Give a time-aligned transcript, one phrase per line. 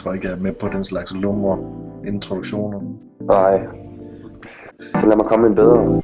[0.00, 1.58] tror ikke, jeg er med på den slags lumre
[2.06, 2.80] introduktioner.
[3.20, 3.66] Nej.
[4.80, 6.02] Så lad mig komme en bedre.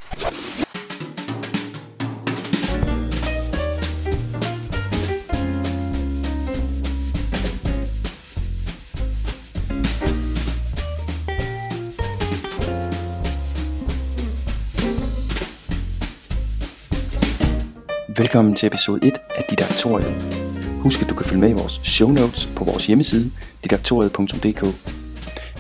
[18.17, 20.45] Velkommen til episode 1 af Didaktoriet.
[20.87, 23.27] Husk at du kan følge med i vores show notes på vores hjemmeside
[23.63, 24.63] didaktoriet.dk.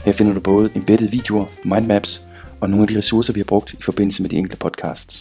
[0.06, 2.10] Her finder du både embedded videoer, mindmaps
[2.60, 5.14] og nogle af de ressourcer vi har brugt i forbindelse med de enkelte podcasts.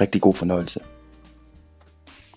[0.00, 0.80] Rigtig god fornøjelse.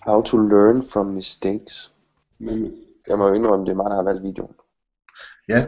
[0.06, 1.94] How to learn from mistakes.
[2.40, 2.72] Nemlig.
[3.08, 4.54] Jeg må jo indrømme, det er mig, der har valgt videoen.
[5.48, 5.66] Ja,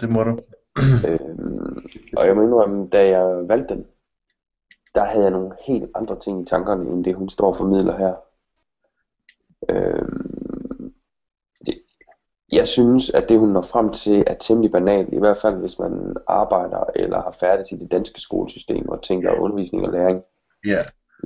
[0.00, 0.38] det må du.
[1.08, 3.84] Øhm, og jeg må indrømme, da jeg valgte den,
[4.94, 7.96] der havde jeg nogle helt andre ting i tankerne, end det hun står og formidler
[7.98, 8.14] her.
[9.68, 10.35] Øhm,
[12.52, 15.78] jeg synes, at det hun når frem til er temmelig banalt, i hvert fald hvis
[15.78, 20.22] man arbejder eller har færdigt i det danske skolesystem og tænker undervisning og læring
[20.66, 20.78] Ja,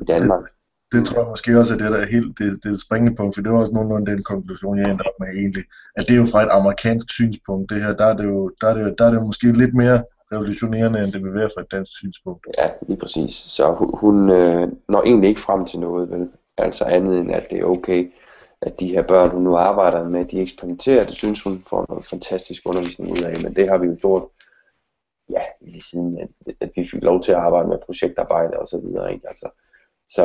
[0.02, 0.44] i Danmark.
[0.92, 3.42] det tror jeg måske også er det, der er helt det, det springende punkt, for
[3.42, 5.64] det var også nogenlunde den konklusion, jeg endte op med egentlig.
[5.96, 8.68] At det er jo fra et amerikansk synspunkt, det her, der er det jo, der
[8.68, 11.50] er det jo, der er det jo måske lidt mere revolutionerende, end det vil være
[11.54, 12.46] fra et dansk synspunkt.
[12.58, 13.34] Ja, lige præcis.
[13.34, 16.28] Så hun, hun øh, når egentlig ikke frem til noget, vel?
[16.58, 18.12] Altså andet end, at det er okay,
[18.62, 21.04] at de her børn, hun nu arbejder med, de eksperimenterer.
[21.04, 24.24] Det synes hun får noget fantastisk undervisning ud af, men det har vi jo gjort,
[25.30, 28.80] ja, lige siden, at, at vi fik lov til at arbejde med projektarbejde og så
[28.80, 29.28] videre, ikke?
[29.28, 29.48] Altså,
[30.08, 30.24] så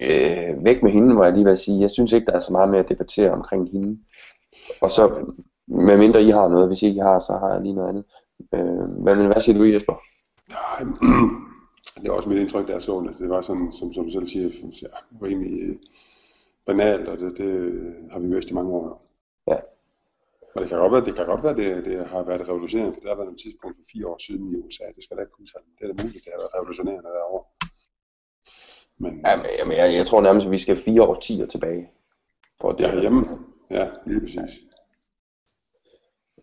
[0.00, 1.80] øh, væk med hende, må jeg lige vil sige.
[1.80, 3.98] Jeg synes ikke, der er så meget mere at debattere omkring hende.
[4.80, 5.32] Og så,
[5.66, 8.04] med mindre I har noget, hvis ikke I har, så har jeg lige noget andet.
[8.54, 9.94] Øh, men hvad siger du, Jesper?
[10.50, 10.80] Nej,
[12.02, 13.04] det var også mit indtryk, der så.
[13.06, 14.50] Altså, det var sådan, som, som du selv siger,
[14.82, 14.88] ja,
[15.22, 15.76] rimelig øh,
[16.66, 17.50] banalt, og det, det
[18.10, 19.02] har vi vidst i mange år.
[19.46, 19.56] Ja.
[20.54, 23.00] Og det kan godt være, det, kan godt være, det, det har været revolutionerende, for
[23.00, 24.84] der har været et tidspunkt for fire år siden i USA.
[24.96, 25.60] Det skal da ikke kunne sige.
[25.78, 27.44] Det er da muligt, det har været revolutionerende derovre.
[28.98, 31.90] Men Jamen, jamen jeg, jeg tror nærmest, at vi skal fire årtier tilbage.
[32.60, 33.26] For det det er hjemme.
[33.70, 34.60] Ja, lige præcis.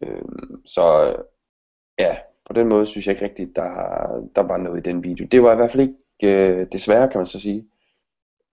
[0.01, 1.15] Øhm, så
[1.99, 3.71] ja, på den måde synes jeg ikke rigtigt, der,
[4.35, 5.27] der var noget i den video.
[5.31, 7.70] Det var i hvert fald ikke, øh, desværre kan man så sige,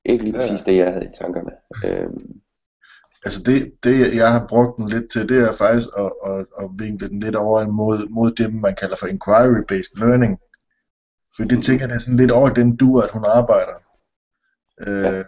[0.09, 1.51] ikke lige Ja, præcis det, jeg havde i tankerne.
[1.87, 2.41] Øhm,
[3.25, 6.71] Altså det, det, jeg har brugt den lidt til, det er faktisk at, at, at
[6.79, 10.39] vinkle den lidt over imod mod det, man kalder for inquiry-based learning.
[11.37, 13.77] For det tænker jeg, det er sådan lidt over den du, at hun arbejder.
[14.81, 15.25] Øh,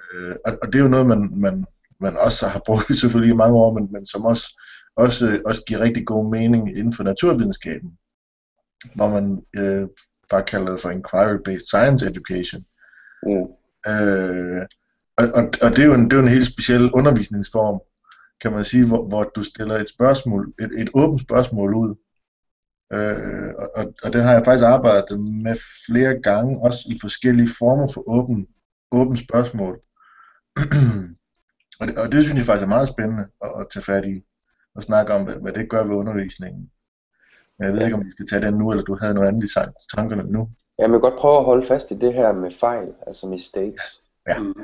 [0.47, 1.65] og, og det er jo noget, man, man,
[2.01, 4.61] man også har brugt selvfølgelig i mange år, men, men som også,
[4.97, 7.99] også, også giver rigtig god mening inden for naturvidenskaben.
[8.95, 9.89] Hvor man øh,
[10.31, 12.65] bare kalder det for inquiry-based science education.
[13.27, 13.47] mm,
[13.89, 14.63] Øh,
[15.19, 17.81] og, og, og det er jo en, det er jo en helt speciel undervisningsform,
[18.41, 21.95] kan man sige, hvor, hvor du stiller et spørgsmål, et, et åbent spørgsmål ud.
[22.93, 27.51] Øh, og, og, og det har jeg faktisk arbejdet med flere gange, også i forskellige
[27.59, 28.47] former for åben,
[28.93, 29.81] åbent spørgsmål.
[31.81, 34.23] og, det, og det synes jeg faktisk er meget spændende at, at tage fat i,
[34.75, 36.71] og snakke om, hvad, hvad det gør ved undervisningen.
[37.59, 39.45] Men jeg ved ikke, om vi skal tage den nu, eller du havde noget andet
[39.45, 39.53] i
[39.97, 43.27] tankerne nu jeg vil godt prøve at holde fast i det her med fejl, altså
[43.27, 44.03] mistakes.
[44.29, 44.39] Ja.
[44.39, 44.55] Mm.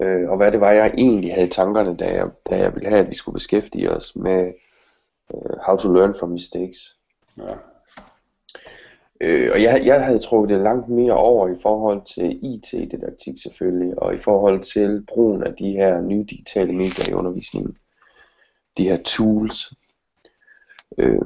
[0.00, 2.88] Øh, og hvad det var, jeg egentlig havde i tankerne, da jeg, da jeg ville
[2.88, 4.52] have, at vi skulle beskæftige os med
[5.34, 6.96] øh, how to learn from mistakes.
[7.38, 7.54] Ja.
[9.20, 14.02] Øh, og jeg, jeg havde trukket det langt mere over i forhold til IT-didaktik selvfølgelig,
[14.02, 17.76] og i forhold til brugen af de her nye digitale medier i undervisningen.
[18.78, 19.72] De her tools.
[20.98, 21.20] Øh,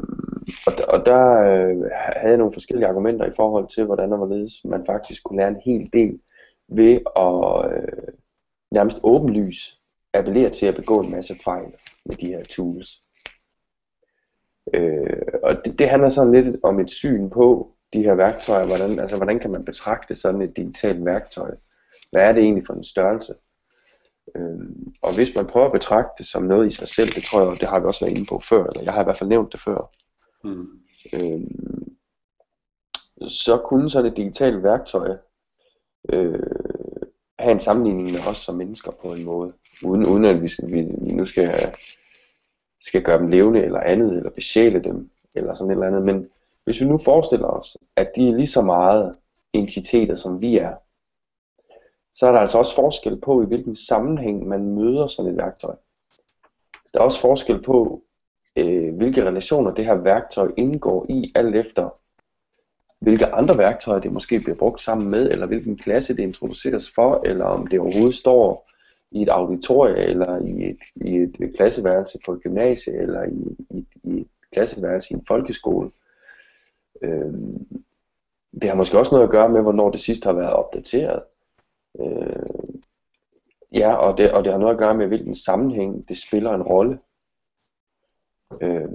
[0.66, 4.64] og, og der øh, havde jeg nogle forskellige argumenter i forhold til, hvordan og hvorledes
[4.64, 6.18] man faktisk kunne lære en hel del
[6.68, 8.14] ved at øh,
[8.70, 9.80] nærmest åbenlys
[10.14, 11.74] appellere til at begå en masse fejl
[12.04, 13.00] med de her tools.
[14.74, 18.98] Øh, og det, det handler sådan lidt om et syn på de her værktøjer, hvordan,
[18.98, 21.50] altså hvordan kan man betragte sådan et digitalt værktøj?
[22.12, 23.34] Hvad er det egentlig for en størrelse?
[24.36, 24.58] Øh,
[25.02, 27.60] og hvis man prøver at betragte det som noget i sig selv, det tror jeg,
[27.60, 29.52] det har vi også været inde på før, eller jeg har i hvert fald nævnt
[29.52, 29.90] det før,
[30.44, 30.66] Mm.
[31.14, 31.40] øh,
[33.28, 35.16] så kunne sådan et digitalt værktøj
[36.12, 36.40] øh,
[37.38, 39.52] have en sammenligning med os som mennesker på en måde,
[39.84, 41.74] uden, uden at vi, vi vi nu skal,
[42.80, 46.02] skal gøre dem levende eller andet, eller besjæle dem, eller sådan et eller andet.
[46.02, 46.28] Men
[46.64, 49.16] hvis vi nu forestiller os, at de er lige så meget
[49.52, 50.74] entiteter, som vi er,
[52.14, 55.74] så er der altså også forskel på, i hvilken sammenhæng man møder sådan et værktøj.
[56.92, 58.02] Der er også forskel på,
[58.56, 61.90] øh, hvilke relationer det her værktøj indgår i, alt efter
[63.04, 67.22] hvilke andre værktøjer det måske bliver brugt sammen med, eller hvilken klasse det introduceres for,
[67.24, 68.70] eller om det overhovedet står
[69.10, 73.86] i et auditorie, eller i et, i et klasseværelse på et gymnasie, eller i, i,
[74.04, 75.90] i et klasseværelse i en folkeskole.
[77.02, 77.34] Øh,
[78.52, 81.22] det har måske også noget at gøre med, hvornår det sidst har været opdateret.
[82.00, 82.80] Øh,
[83.72, 86.62] ja, og det, og det har noget at gøre med, hvilken sammenhæng det spiller en
[86.62, 86.98] rolle.
[88.60, 88.88] Øh,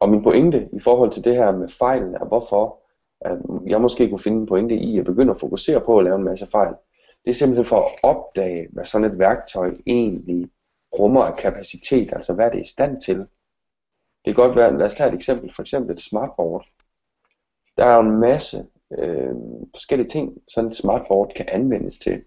[0.00, 2.84] og min pointe i forhold til det her med fejlen er, hvorfor
[3.20, 6.16] at jeg måske kunne finde en pointe i at begynde at fokusere på at lave
[6.16, 6.74] en masse fejl.
[7.24, 10.50] Det er simpelthen for at opdage, hvad sådan et værktøj egentlig
[10.98, 13.18] rummer af kapacitet, altså hvad det er i stand til.
[14.24, 16.66] Det kan godt være, lad os tage et eksempel, for eksempel et smartboard.
[17.76, 18.66] Der er jo en masse
[18.98, 19.34] øh,
[19.74, 22.24] forskellige ting, sådan et smartboard kan anvendes til.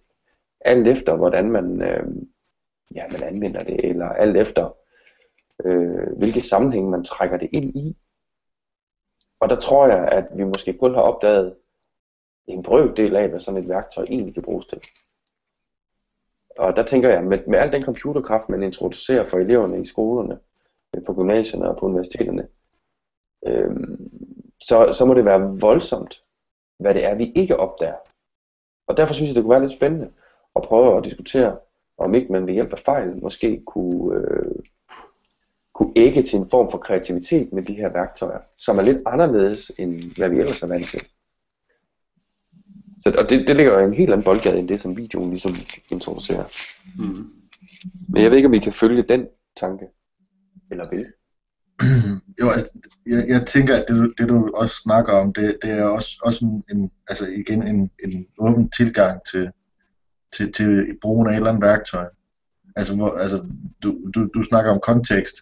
[0.62, 2.07] Alt efter, hvordan man, øh,
[2.95, 4.77] ja, man anvender det, eller alt efter,
[5.65, 7.98] øh, hvilke sammenhæng man trækker det ind i.
[9.39, 11.56] Og der tror jeg, at vi måske kun har opdaget
[12.48, 14.81] en brøkdel af, hvad sådan et værktøj egentlig kan bruges til.
[16.57, 20.39] Og der tænker jeg, med, med al den computerkraft, man introducerer for eleverne i skolerne,
[20.95, 22.48] øh, på gymnasierne og på universiteterne,
[23.48, 23.75] øh,
[24.62, 26.24] så, så må det være voldsomt,
[26.80, 27.98] hvad det er, vi ikke opdager.
[28.88, 30.12] Og derfor synes jeg, det kunne være lidt spændende
[30.57, 31.57] at prøve at diskutere,
[31.98, 34.56] om ikke man ved hjælp af fejl måske kunne, øh,
[35.74, 39.71] kunne ægge til en form for kreativitet med de her værktøjer, som er lidt anderledes,
[39.77, 41.00] end hvad vi ellers er vant til.
[43.00, 45.51] Så, og det, det ligger jo en helt anden boldgade end det, som videoen ligesom
[45.92, 46.45] introducerer.
[46.98, 47.30] Mm.
[48.09, 49.27] Men jeg ved ikke, om vi kan følge den
[49.57, 49.86] tanke.
[50.71, 51.06] Eller vil.
[52.42, 52.71] jo, altså,
[53.06, 56.45] jeg, jeg tænker, at det, det du også snakker om, det, det er også, også
[56.45, 59.51] en, en, altså igen en, en åben tilgang til,
[60.37, 62.05] til, til brugen af et eller andet værktøj.
[62.75, 63.45] Altså, hvor, altså
[63.83, 65.35] du, du, du snakker om kontekst,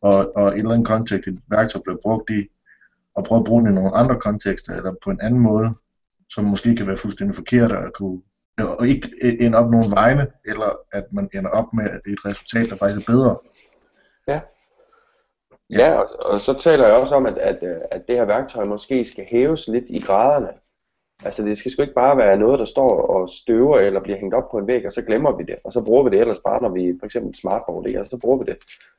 [0.00, 2.48] og, og et eller andet kontekst, et værktøj bliver brugt i,
[3.14, 5.74] og prøve at bruge det i nogle andre kontekster, eller på en anden måde,
[6.30, 8.20] som måske kan være fuldstændig forkert, og, kunne,
[8.78, 9.10] og ikke
[9.40, 13.12] ende op nogen vegne, eller at man ender op med et resultat, der faktisk er
[13.12, 13.38] bedre.
[14.28, 14.40] Ja.
[15.70, 17.58] Ja, og, og så taler jeg også om, at, at,
[17.90, 20.48] at det her værktøj måske skal hæves lidt i graderne.
[21.24, 24.34] Altså det skal sgu ikke bare være noget, der står og støver eller bliver hængt
[24.34, 25.56] op på en væg, og så glemmer vi det.
[25.64, 28.00] Og så bruger vi det ellers bare, når vi for eksempel smartboard, ikke?
[28.00, 28.56] Og så bruger vi det,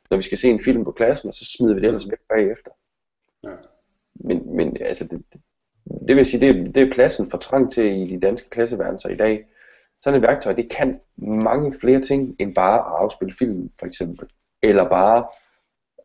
[0.10, 2.20] når vi skal se en film på klassen, og så smider vi det ellers væk
[2.30, 2.72] bagefter.
[3.44, 3.56] Ja.
[4.16, 5.24] Men, men altså, det,
[6.08, 9.16] det vil sige, det, det er pladsen for trang til i de danske klasseværelser i
[9.16, 9.46] dag.
[10.02, 14.30] Sådan et værktøj, det kan mange flere ting, end bare at afspille film, for eksempel.
[14.62, 15.26] Eller bare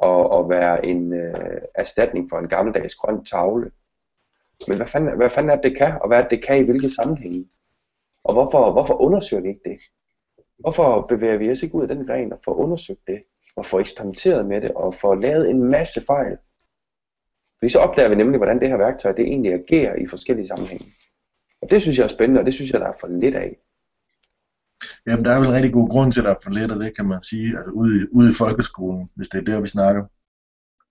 [0.02, 3.70] at, at være en øh, erstatning for en gammeldags grøn tavle.
[4.68, 6.58] Men hvad fanden, hvad fanden er det, det kan, og hvad er det, det kan
[6.58, 7.48] i hvilke sammenhænge?
[8.24, 9.78] Og hvorfor, hvorfor undersøger vi ikke det?
[10.58, 13.22] Hvorfor bevæger vi os ikke ud af den gren og får undersøgt det,
[13.56, 16.36] og får eksperimenteret med det, og får lavet en masse fejl?
[17.58, 20.86] Fordi så opdager vi nemlig, hvordan det her værktøj det egentlig agerer i forskellige sammenhænge.
[21.62, 23.56] Og det synes jeg er spændende, og det synes jeg, der er for lidt af.
[25.06, 26.78] Jamen, der er vel en rigtig god grund til, at der er for lidt af
[26.78, 29.68] det, kan man sige, altså ude i, ude i folkeskolen, hvis det er der, vi
[29.68, 30.04] snakker.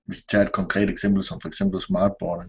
[0.06, 2.46] Hvis vi tager et konkret eksempel, som for eksempel smartboard.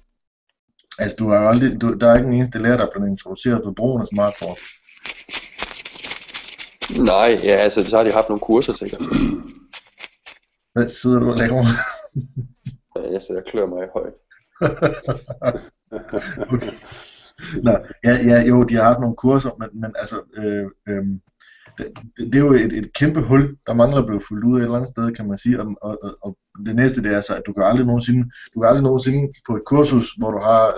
[0.99, 3.61] Altså, du har aldrig, du, der er ikke en eneste lærer, der er blevet introduceret
[3.65, 4.59] for brugen af smartboard.
[6.99, 9.01] Nej, ja, altså, så har de haft nogle kurser sikkert.
[10.73, 11.65] Hvad sidder du og laver?
[13.13, 14.15] Jeg sidder og klør mig i højt.
[16.55, 16.73] okay.
[17.63, 17.71] Nå,
[18.05, 21.05] ja, ja, jo, de har haft nogle kurser, men, men altså, øh, øh,
[21.79, 24.59] det, det, er jo et, et kæmpe hul, der mangler at blive fuldt ud af
[24.59, 27.35] et eller andet sted, kan man sige, og, og, og det næste det er så,
[27.35, 28.23] at du kan aldrig nogensinde,
[28.55, 30.75] du kan aldrig nogensinde på et kursus, hvor du har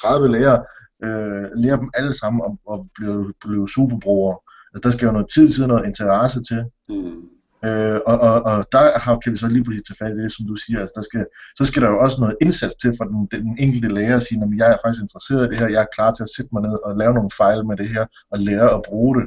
[0.00, 0.64] 30 lærere,
[1.04, 4.38] øh, lære dem alle sammen og, og blive, blive superbrugere.
[4.72, 6.60] Altså, der skal jo noget tid til, noget interesse til.
[6.88, 7.22] Mm.
[7.64, 10.32] Øh, og, og, og der har, kan vi så lige præcis tage fat i det,
[10.32, 11.24] som du siger, altså der skal,
[11.58, 14.42] så skal der jo også noget indsats til fra den, den enkelte lærer at sige,
[14.42, 16.62] at jeg er faktisk interesseret i det her, jeg er klar til at sætte mig
[16.62, 19.26] ned og lave nogle fejl med det her, og lære at bruge det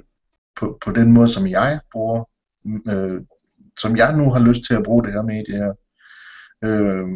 [0.55, 2.23] på, på den måde, som jeg bruger,
[2.87, 3.21] øh,
[3.79, 5.73] som jeg nu har lyst til at bruge det her medie her.
[6.63, 7.07] Øh,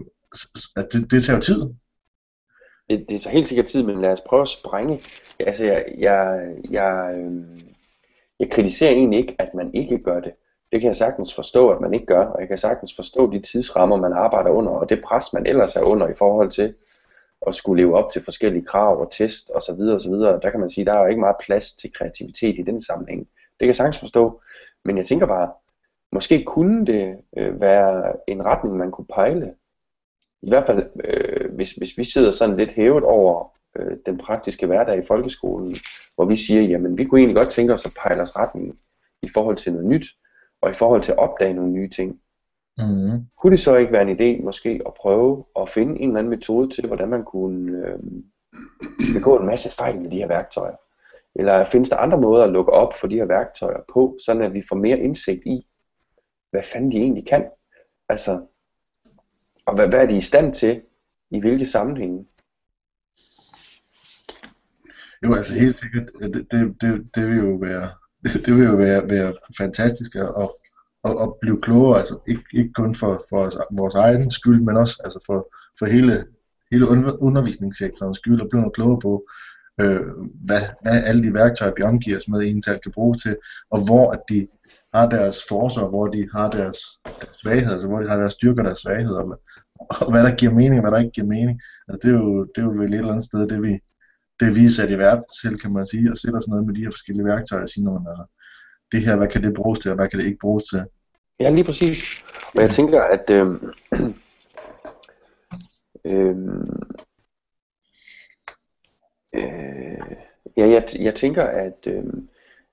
[0.75, 1.61] at det, det tager jo tid.
[2.89, 5.01] Det, det tager helt sikkert tid, men lad os prøve at sprænge.
[5.39, 7.59] Altså, jeg, jeg, jeg, øh,
[8.39, 10.31] jeg kritiserer egentlig ikke, at man ikke gør det.
[10.71, 13.39] Det kan jeg sagtens forstå, at man ikke gør, og jeg kan sagtens forstå de
[13.39, 16.73] tidsrammer, man arbejder under, og det pres, man ellers er under i forhold til
[17.47, 19.77] at skulle leve op til forskellige krav og test osv.
[19.77, 20.39] videre.
[20.43, 23.19] Der kan man sige, der er jo ikke meget plads til kreativitet i den sammenhæng.
[23.19, 24.41] Det kan jeg sagtens forstå,
[24.85, 25.51] men jeg tænker bare,
[26.11, 29.55] måske kunne det øh, være en retning, man kunne pejle.
[30.41, 34.65] I hvert fald, øh, hvis, hvis vi sidder sådan lidt hævet over øh, den praktiske
[34.65, 35.75] hverdag i folkeskolen,
[36.15, 38.79] hvor vi siger, jamen vi kunne egentlig godt tænke os at pejle os retning
[39.21, 40.05] i forhold til noget nyt,
[40.61, 42.19] og i forhold til at opdage nogle nye ting.
[42.77, 43.25] Mm.
[43.41, 46.29] Kunne det så ikke være en idé måske at prøve at finde en eller anden
[46.29, 47.99] metode til, hvordan man kunne øh,
[49.13, 50.75] begå en masse fejl med de her værktøjer?
[51.35, 54.53] Eller findes der andre måder at lukke op for de her værktøjer på, sådan at
[54.53, 55.67] vi får mere indsigt i,
[56.51, 57.45] hvad fanden de egentlig kan?
[58.09, 58.45] Altså,
[59.65, 60.81] og hvad, hvad er de i stand til?
[61.31, 62.25] I hvilke sammenhænge?
[65.23, 67.91] Jo, altså helt sikkert, det, det, det, det vil jo være,
[68.45, 70.49] det vil jo være, være fantastisk at,
[71.03, 74.77] at, at blive klogere, altså ikke, ikke kun for, for os, vores egen skyld, men
[74.77, 76.25] også altså for, for hele,
[76.71, 76.87] hele
[77.21, 79.25] undervisningssektorens skyld, at blive noget klogere på,
[79.81, 80.01] øh,
[80.47, 83.35] hvad, hvad alle de værktøjer, vi omgiver os med, egentlig kan bruges til,
[83.71, 84.47] og hvor at de
[84.93, 88.61] har deres forser, hvor de har deres, deres svagheder, altså hvor de har deres styrker
[88.61, 89.41] og deres svagheder, og,
[89.89, 91.61] og hvad der giver mening, og hvad der ikke giver mening.
[91.87, 93.79] Altså det er jo, det er jo vel et eller andet sted, det vi,
[94.39, 96.75] det vi er sat i verden til, kan man sige, og sætter os noget med
[96.75, 98.25] de her forskellige værktøjer og sige, altså,
[98.93, 100.83] det her, hvad kan det bruges til, og hvad kan det ikke bruges til.
[101.39, 102.23] Ja, lige præcis.
[102.55, 103.47] Og jeg tænker, at øh,
[106.07, 106.37] øh,
[109.35, 110.15] øh,
[110.57, 112.03] ja, jeg, jeg tænker, at, øh,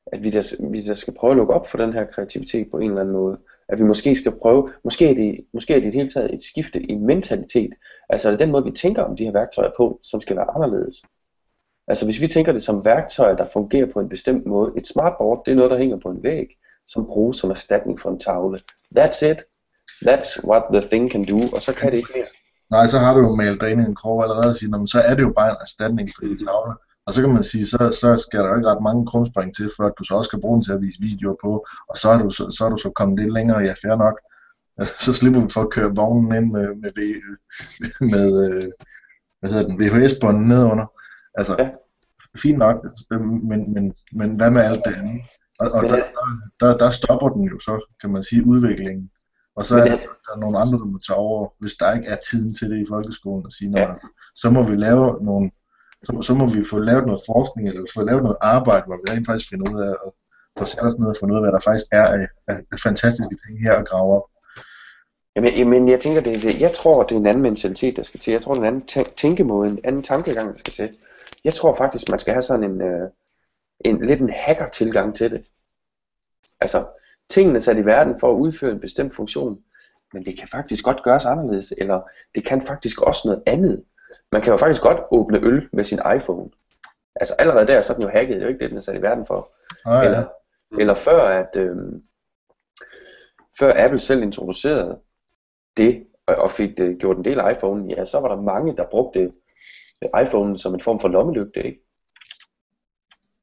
[0.07, 2.79] at vi, der, vi der skal prøve at lukke op for den her kreativitet på
[2.79, 3.39] en eller anden måde.
[3.69, 6.35] At vi måske skal prøve, måske er det, måske er det i det hele taget
[6.35, 7.75] et skifte i mentalitet.
[8.09, 11.03] Altså den måde, vi tænker om de her værktøjer på, som skal være anderledes.
[11.91, 14.73] Altså hvis vi tænker det som værktøjer, der fungerer på en bestemt måde.
[14.77, 16.47] Et smartboard, det er noget, der hænger på en væg,
[16.87, 18.59] som bruges som erstatning for en tavle.
[18.99, 19.39] That's it.
[20.09, 22.31] That's what the thing can do, og så kan det ikke mere.
[22.71, 25.01] Nej, så har du jo malet dig ind i en krog allerede og siger, så
[25.01, 26.75] er det jo bare en erstatning for de tavle.
[27.07, 29.71] Og så kan man sige, så, så skal der jo ikke ret mange krumspring til,
[29.77, 32.09] for at du så også kan bruge den til at vise videoer på, og så
[32.11, 34.17] er du så, så, er du så kommet lidt længere, ja, fair nok.
[35.05, 36.93] Så slipper du for at køre vognen ind med, med,
[38.11, 38.73] med, med
[39.41, 40.87] hvad hedder den, VHS-bånden nedunder.
[41.35, 41.71] Altså, ja.
[42.37, 42.77] fint nok,
[43.51, 45.21] men, men, men hvad med alt det andet?
[45.59, 46.03] Og, og der,
[46.61, 49.11] der, der stopper den jo så, kan man sige, udviklingen.
[49.57, 52.09] Og så er der, der er nogle andre, der må tage over, hvis der ikke
[52.09, 53.95] er tiden til det i folkeskolen, og sige, ja.
[54.35, 55.51] så må vi lave nogle,
[56.05, 59.13] så, så må vi få lavet noget forskning, eller få lavet noget arbejde, hvor vi
[59.13, 60.11] rent faktisk finder ud af, at
[60.59, 62.79] få sat os ned og finde ud af, hvad der faktisk er af, af, af
[62.87, 64.27] fantastiske ting her at grave op.
[65.37, 68.21] Jamen, jamen jeg tænker, det, det, jeg tror, det er en anden mentalitet, der skal
[68.21, 68.31] til.
[68.31, 70.89] Jeg tror, det er en anden tænkemåde, en anden tankegang, der skal til.
[71.45, 73.09] Jeg tror faktisk, man skal have sådan en, øh,
[73.81, 75.47] en lidt en hacker-tilgang til det.
[76.61, 76.87] Altså,
[77.29, 79.63] tingene er sat i verden for at udføre en bestemt funktion,
[80.13, 82.03] men det kan faktisk godt gøres anderledes, eller
[82.35, 83.85] det kan faktisk også noget andet.
[84.33, 86.51] Man kan jo faktisk godt åbne øl med sin iPhone.
[87.15, 88.83] Altså allerede der, så er den jo hacket, det er jo ikke det, den er
[88.83, 89.49] sat i verden for.
[89.85, 90.09] Ah, ja.
[90.09, 90.29] eller,
[90.79, 91.77] eller før at øh,
[93.59, 94.99] før Apple selv introducerede
[95.77, 98.85] det, og, fik det, gjort en del af iPhone, ja, så var der mange, der
[98.91, 99.33] brugte
[100.23, 101.81] iPhone som en form for lommelygte, ikke?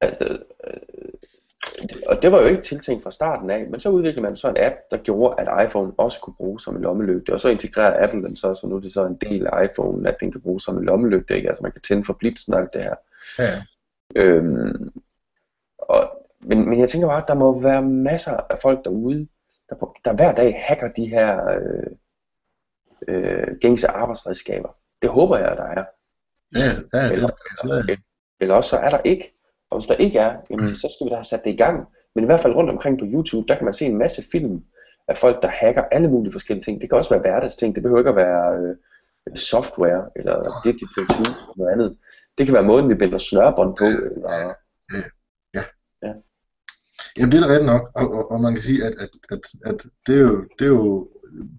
[0.01, 1.13] Altså, øh,
[2.07, 4.57] og det var jo ikke tiltænkt fra starten af, men så udviklede man så en
[4.57, 8.23] app, der gjorde, at iPhone også kunne bruges som en lommelygte, og så integrerede Apple
[8.23, 10.63] den så, så nu er det så en del af iPhone, at den kan bruges
[10.63, 11.49] som en lommelygte, ikke?
[11.49, 12.95] altså man kan tænde for blitzen og det her.
[13.39, 13.51] Ja.
[14.15, 14.93] Øhm,
[15.77, 19.27] og, men, men jeg tænker bare, at der må være masser af folk derude,
[19.69, 21.91] der, der hver dag hacker de her øh,
[23.07, 24.69] øh, gængse arbejdsredskaber.
[25.01, 25.85] Det håber jeg, der er.
[26.55, 27.29] Ja, det er, eller,
[28.41, 29.33] eller også så er der ikke.
[29.69, 31.87] Og hvis der ikke er, jamen, så skal vi da have sat det i gang.
[32.15, 34.63] Men i hvert fald rundt omkring på YouTube, der kan man se en masse film
[35.07, 36.81] af folk, der hacker alle mulige forskellige ting.
[36.81, 37.75] Det kan også være hverdagsting.
[37.75, 38.75] Det behøver ikke at være øh,
[39.35, 41.97] software eller digital tools eller noget andet.
[42.37, 43.85] Det kan være måden, vi binder snørbånd på.
[43.85, 44.51] Eller, ja.
[45.53, 45.63] ja.
[46.03, 46.13] ja.
[47.17, 49.39] Jamen det er da rigtigt nok, og, og, og man kan sige, at, at, at,
[49.65, 51.09] at det, er jo, det er jo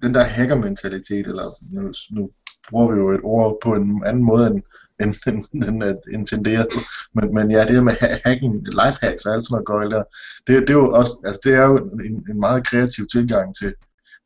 [0.02, 2.30] den der hacker-mentalitet, eller nu, nu
[2.70, 4.62] bruger vi jo et ord på en anden måde end,
[5.00, 6.68] end, end, end, end intenderet.
[7.14, 10.02] Men, men ja, det her med hacking, lifehacks og alt sådan noget gøjl der,
[10.46, 13.75] det, det, er jo også, altså det er jo en, en meget kreativ tilgang til,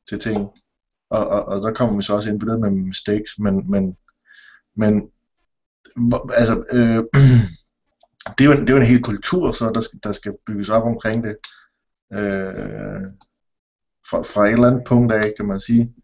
[0.09, 0.49] til ting.
[1.11, 3.97] Og, og, og der kommer vi så også ind på det med mistakes, men, men,
[4.77, 5.11] men
[6.35, 7.05] altså, øh,
[8.39, 10.35] det, er jo en, det er jo en hel kultur, så der skal, der skal
[10.47, 11.37] bygges op omkring det.
[12.13, 13.07] Øh,
[14.11, 15.95] fra, fra et eller andet punkt af, kan man sige.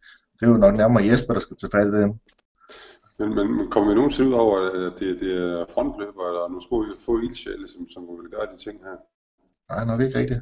[0.40, 2.18] Det er jo nok nærmere Jesper, der skal tage fat i det.
[3.18, 6.92] Men, men kommer vi nogensinde ud over, at det, det er frontløber, eller nu skulle
[7.06, 8.96] få ildsjæle, som, som vil gøre de ting her?
[9.72, 10.40] Nej, nok ikke rigtigt.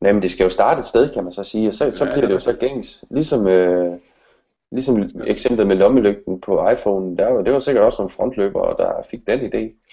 [0.00, 2.04] Nej, men det skal jo starte et sted, kan man så sige, og så, så
[2.04, 3.04] ja, bliver det jo så gængs.
[3.10, 3.98] Ligesom, øh,
[4.72, 5.24] ligesom ja.
[5.26, 9.26] eksemplet med lommelygten på iPhone, der var, det var sikkert også nogle frontløbere, der fik
[9.26, 9.92] den idé.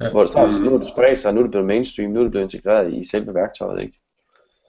[0.00, 0.10] Ja.
[0.10, 2.24] Hvor det startede, nu er det spredt sig, nu er det blevet mainstream, nu er
[2.24, 4.00] det blevet integreret i selve værktøjet, ikke?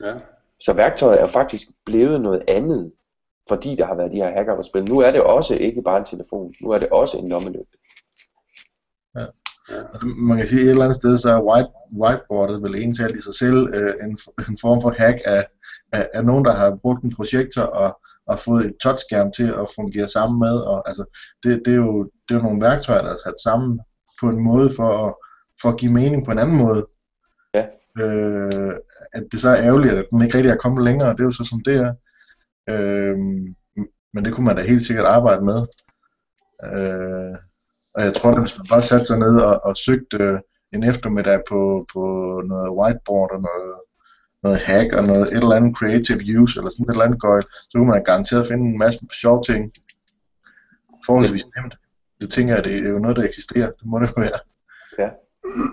[0.04, 0.14] Ja.
[0.60, 2.92] Så værktøjet er faktisk blevet noget andet,
[3.48, 4.84] fordi der har været de her hacker der spil.
[4.84, 7.78] Nu er det også ikke bare en telefon, nu er det også en lommelygte.
[9.16, 9.26] Ja.
[10.04, 11.70] Man kan sige, at et eller andet sted, så er white,
[12.02, 14.18] whiteboardet vel egentlig i sig selv øh, en,
[14.50, 15.48] en form for hack af,
[15.92, 19.70] af, af nogen, der har brugt en projektor og, og fået et touchskærm til at
[19.76, 20.56] fungere sammen med.
[20.58, 23.80] Og, altså, det, det, er jo, det er jo nogle værktøjer, der er sat sammen
[24.22, 25.14] på en måde for at,
[25.62, 26.86] for at give mening på en anden måde.
[27.54, 27.66] Ja.
[28.00, 28.74] Øh,
[29.14, 31.32] at det så er ærgerligt, at den ikke rigtig er kommet længere, det er jo
[31.32, 31.94] så som det er.
[32.70, 33.18] Øh,
[34.14, 35.60] men det kunne man da helt sikkert arbejde med.
[36.64, 37.36] Øh,
[37.96, 40.42] og jeg tror, at hvis man bare satte sig ned og, og søgte
[40.74, 42.02] en eftermiddag på, på
[42.46, 43.74] noget whiteboard og noget,
[44.44, 47.44] noget hack og noget et eller andet creative use eller sådan et eller andet gøjl,
[47.70, 49.72] så kunne man garanteret finde en masse sjove ting.
[51.06, 51.76] Forholdsvis nemt.
[52.22, 53.72] Det tænker jeg, det er jo noget, der eksisterer.
[53.72, 54.40] Det må det være.
[55.00, 55.10] Ja.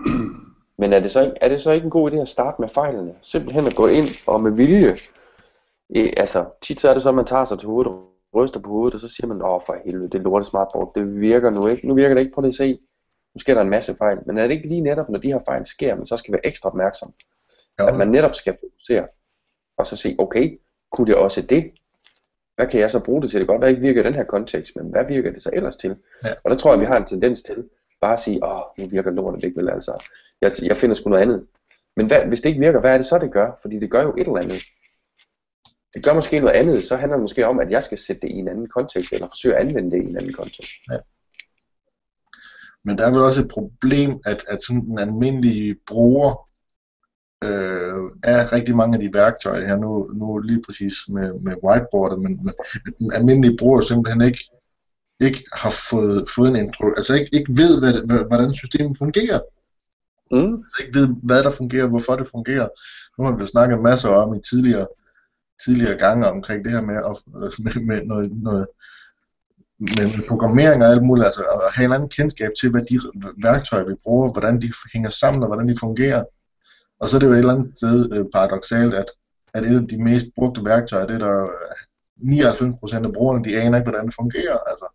[0.79, 2.67] Men er det, så ikke, er det så ikke en god idé at starte med
[2.67, 3.13] fejlene?
[3.21, 4.97] Simpelthen at gå ind og med vilje.
[5.95, 8.59] Eh, altså, tit så er det så, at man tager sig til hovedet og ryster
[8.59, 11.67] på hovedet, og så siger man, åh for helvede, det lorte smartboard, det virker nu
[11.67, 11.87] ikke.
[11.87, 12.79] Nu virker det ikke, på det se.
[13.35, 14.19] Nu sker der en masse fejl.
[14.25, 16.45] Men er det ikke lige netop, når de her fejl sker, man så skal være
[16.45, 17.13] ekstra opmærksom?
[17.79, 17.87] Jo.
[17.87, 19.07] At man netop skal fokusere,
[19.77, 20.59] og så se, okay,
[20.91, 21.71] kunne det også det?
[22.55, 23.39] Hvad kan jeg så bruge det til?
[23.39, 25.75] Det godt være, ikke virker i den her kontekst, men hvad virker det så ellers
[25.75, 25.95] til?
[26.23, 26.29] Ja.
[26.45, 27.69] Og der tror jeg, vi har en tendens til
[28.01, 30.03] bare at sige, åh, nu virker lortet ikke vel altså.
[30.41, 31.47] Jeg, jeg finder sgu noget andet.
[31.95, 33.51] Men hvad, hvis det ikke virker, hvad er det så, det gør?
[33.61, 34.61] Fordi det gør jo et eller andet.
[35.95, 38.29] Det gør måske noget andet, så handler det måske om, at jeg skal sætte det
[38.29, 40.71] i en anden kontekst, eller forsøge at anvende det i en anden kontekst.
[42.85, 46.49] Men der er vel også et problem, at, at sådan den almindelige bruger
[47.43, 52.19] øh, af rigtig mange af de værktøjer her, nu, nu lige præcis med, med whiteboardet,
[52.21, 54.49] men men den almindelige bruger simpelthen ikke,
[55.19, 59.39] ikke har fået, fået en intro, altså ikke, ikke ved, hvad, hvordan systemet fungerer.
[60.31, 60.53] Mm.
[60.53, 62.67] altså ikke ved, hvad der fungerer, hvorfor det fungerer.
[63.17, 64.87] Nu har vi jo snakket masser om i tidligere,
[65.65, 67.15] tidligere gange omkring det her med, at,
[67.59, 68.67] med, med noget, noget
[69.79, 72.99] med, med programmering og alt muligt, altså at have en anden kendskab til, hvad de
[73.43, 76.23] værktøjer, vi bruger, hvordan de hænger sammen og hvordan de fungerer.
[76.99, 79.05] Og så er det jo et eller andet sted øh, paradoxalt, at,
[79.53, 81.45] at et af de mest brugte værktøjer, det er der
[82.17, 84.57] 99% af brugerne, de aner ikke, hvordan det fungerer.
[84.57, 84.87] Altså,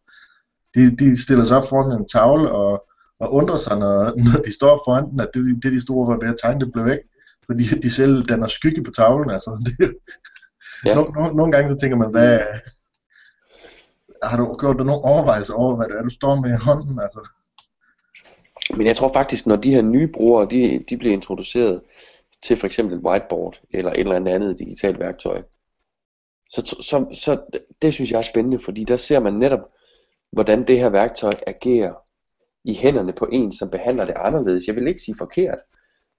[0.75, 2.85] de, de stiller sig op foran en tavle og,
[3.19, 6.19] og undrer sig, når, når de står foran den, at det, det de store var
[6.21, 6.99] ved at tegne, det blev væk.
[7.47, 9.31] Fordi de selv danner skygge på tavlen.
[9.31, 9.95] Altså, det,
[10.84, 10.94] Ja.
[10.94, 12.40] no, no, nogle gange så tænker man, hvad,
[14.22, 17.00] har du gjort dig nogle overvejelser over, hvad det er, du står med i hånden?
[17.00, 17.28] Altså,
[18.76, 21.81] Men jeg tror faktisk, når de her nye brugere, de, de bliver introduceret
[22.42, 25.42] til for eksempel et whiteboard, eller et eller andet andet digitalt værktøj,
[26.50, 29.61] så, så, så det synes jeg er spændende, fordi der ser man netop,
[30.33, 31.94] hvordan det her værktøj agerer
[32.64, 34.66] i hænderne på en, som behandler det anderledes.
[34.66, 35.59] Jeg vil ikke sige forkert,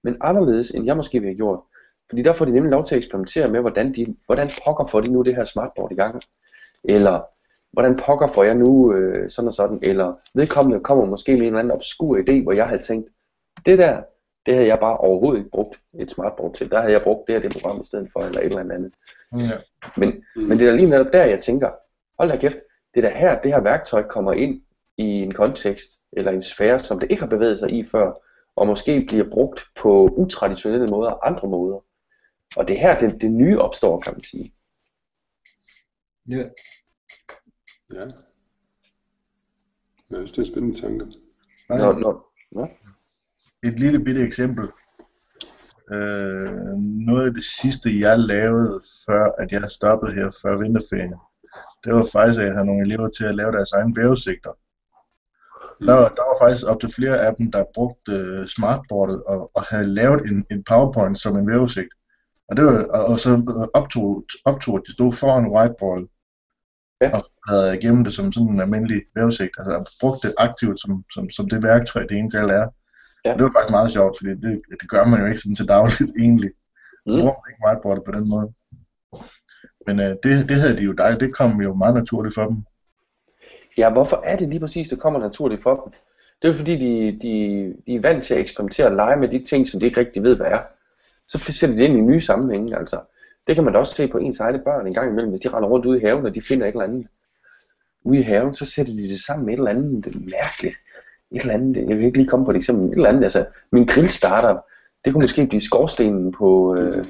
[0.04, 1.60] men anderledes, end jeg måske ville have gjort.
[2.08, 5.00] Fordi der får de nemlig lov til at eksperimentere med, hvordan, de, hvordan pokker får
[5.00, 6.20] de nu det her smartboard i gang.
[6.84, 7.20] Eller
[7.72, 9.78] hvordan pokker får jeg nu øh, sådan og sådan.
[9.82, 13.08] Eller vedkommende kommer måske med en eller anden obskur idé, hvor jeg havde tænkt,
[13.66, 14.02] det der,
[14.46, 16.70] det havde jeg bare overhovedet ikke brugt et smartboard til.
[16.70, 18.92] Der havde jeg brugt det og det program i stedet for, eller et eller andet.
[19.32, 19.58] ja.
[19.96, 21.70] Men, men det er lige netop der, jeg tænker,
[22.18, 22.58] hold da kæft,
[22.94, 24.62] det er da her, det her værktøj kommer ind
[24.98, 28.12] i en kontekst, eller en sfære, som det ikke har bevæget sig i før,
[28.56, 31.84] og måske bliver brugt på utraditionelle måder, andre måder.
[32.56, 34.54] Og det er her, det, det nye opstår, kan man sige.
[36.28, 36.44] Ja.
[37.94, 38.04] Ja.
[40.10, 41.18] Jeg synes, det er en spændende tanke.
[41.68, 42.68] Når, når, nå?
[43.64, 44.64] Et lille bitte eksempel.
[45.92, 46.76] Øh,
[47.08, 51.14] noget af det sidste, jeg lavede, før at jeg stoppede her før vinterferien,
[51.84, 54.52] det var faktisk, at jeg havde nogle elever til at lave deres egne vejrudsigter.
[55.86, 59.50] Der, var- der var faktisk op til flere af dem, der brugte øh, smartboardet og,
[59.54, 61.88] og havde lavet en, en PowerPoint som en vejrudsigt.
[62.52, 63.30] Og, det var, og, og så
[63.74, 66.08] optog, optog de stod foran whiteboardet
[67.00, 67.10] Ja.
[67.16, 69.50] og havde igennem det som sådan en almindelig vejrudsigt.
[69.58, 72.68] Altså brugte det aktivt som, som, som det værktøj, det egentlig er.
[73.24, 73.32] Ja.
[73.34, 76.12] Det var faktisk meget sjovt, fordi det, det gør man jo ikke sådan til dagligt
[76.24, 76.50] egentlig.
[77.06, 77.12] Mm.
[77.12, 78.48] Bruger man ikke whiteboardet på den måde.
[79.86, 82.56] Men øh, det, det havde de jo dejligt, det kom jo meget naturligt for dem.
[83.78, 85.92] Ja, hvorfor er det lige præcis, det kommer naturligt for dem?
[86.42, 87.32] Det er fordi, de, de,
[87.86, 90.22] de er vant til at eksperimentere og lege med de ting, som de ikke rigtig
[90.22, 90.60] ved, hvad er.
[91.32, 93.00] Så sætter de det ind i nye sammenhænge, altså.
[93.46, 95.48] Det kan man da også se på ens egne børn en gang imellem, hvis de
[95.48, 97.06] render rundt ude i haven, og de finder et eller andet
[98.04, 100.76] ude i haven, så sætter de det sammen med et eller andet det mærkeligt.
[101.30, 103.46] Et eller andet, jeg kan ikke lige komme på et eksempel, et eller andet, altså
[103.72, 104.60] min grillstarter,
[105.04, 107.04] det kunne måske blive skorstenen på, øh,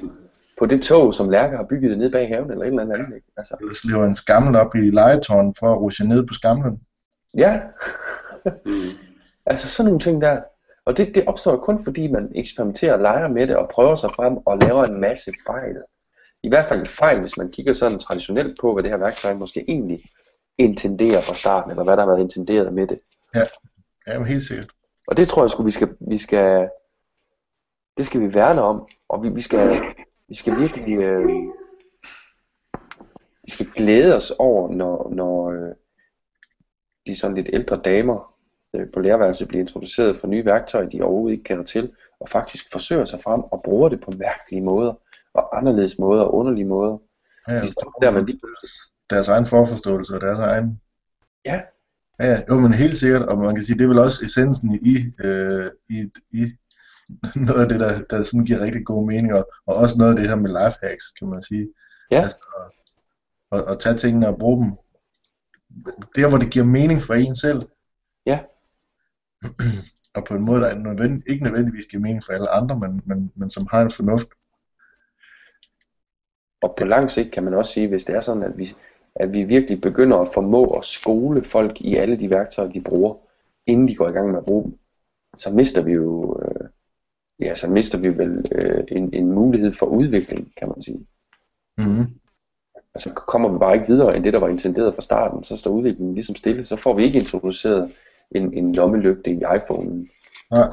[0.59, 3.15] på det tog, som Lærke har bygget nede bag haven, eller et eller andet.
[3.15, 3.27] Ikke?
[3.37, 6.79] Altså, Ellers lever en skammel op i legetårnen for at rushe ned på skamlen.
[7.37, 7.61] ja.
[9.45, 10.41] Altså sådan nogle ting der.
[10.85, 14.09] Og det, det opstår kun fordi man eksperimenterer og leger med det og prøver sig
[14.15, 15.77] frem og laver en masse fejl.
[16.43, 19.33] I hvert fald en fejl, hvis man kigger sådan traditionelt på, hvad det her værktøj
[19.33, 19.99] måske egentlig
[20.57, 22.99] intenderer fra starten, eller hvad der har været intenderet med det.
[24.07, 24.69] Ja, men helt sikkert.
[25.07, 26.69] Og det tror jeg sgu, vi skal, vi skal,
[27.97, 29.77] det skal vi værne om, og vi, vi skal,
[30.27, 31.29] vi skal virkelig, øh,
[33.43, 35.75] vi skal glæde os over, når, når øh,
[37.07, 38.32] de sådan lidt ældre damer
[38.75, 42.71] øh, på lærerværelset bliver introduceret for nye værktøjer, de overhovedet ikke kender til, og faktisk
[42.71, 44.93] forsøger sig frem og bruger det på mærkelige måder,
[45.33, 46.97] og anderledes måder og underlige måder.
[47.47, 48.39] Ja, Ligesom der man lige
[49.09, 50.81] deres egen forforståelse og deres egen...
[51.45, 51.61] Ja.
[52.19, 55.23] Ja, jo, men helt sikkert, og man kan sige, det er vel også essensen i,
[55.23, 56.51] øh, i, i
[57.47, 60.19] noget af det, der, der sådan giver rigtig god mening, og, og også noget af
[60.19, 61.69] det her med life hacks, kan man sige.
[62.11, 62.21] Ja.
[62.21, 62.37] Altså,
[63.51, 64.71] at, at, at tage tingene og bruge dem
[66.15, 67.61] der, hvor det giver mening for en selv.
[68.25, 68.39] Ja.
[70.15, 73.01] og på en måde, der er nødvend, ikke nødvendigvis giver mening for alle andre, men,
[73.05, 74.27] men, men som har en fornuft.
[76.61, 78.75] Og på lang sigt kan man også sige, hvis det er sådan, at vi,
[79.15, 83.15] at vi virkelig begynder at formå at skole folk i alle de værktøjer, de bruger,
[83.65, 84.79] inden de går i gang med at bruge dem,
[85.37, 86.69] så mister vi jo, øh,
[87.39, 91.07] ja, så mister vi vel øh, en, en mulighed for udvikling, kan man sige.
[91.77, 92.05] Mm-hmm.
[92.95, 95.71] Altså kommer vi bare ikke videre end det, der var intenderet fra starten, så står
[95.71, 97.93] udviklingen ligesom stille, så får vi ikke introduceret
[98.35, 100.07] en, en lommelygte i iPhone'en.
[100.51, 100.69] Nej.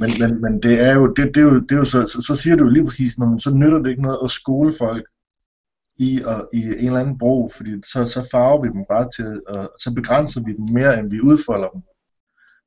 [0.00, 2.22] Men, men, men det er jo, det, det er jo, det er jo så, så,
[2.26, 4.74] så siger du jo lige præcis, når man, så nytter det ikke noget at skole
[4.78, 5.06] folk
[5.96, 9.42] i, og, i en eller anden brug, fordi så, så farver vi dem bare til,
[9.48, 11.82] og så begrænser vi dem mere, end vi udfolder dem.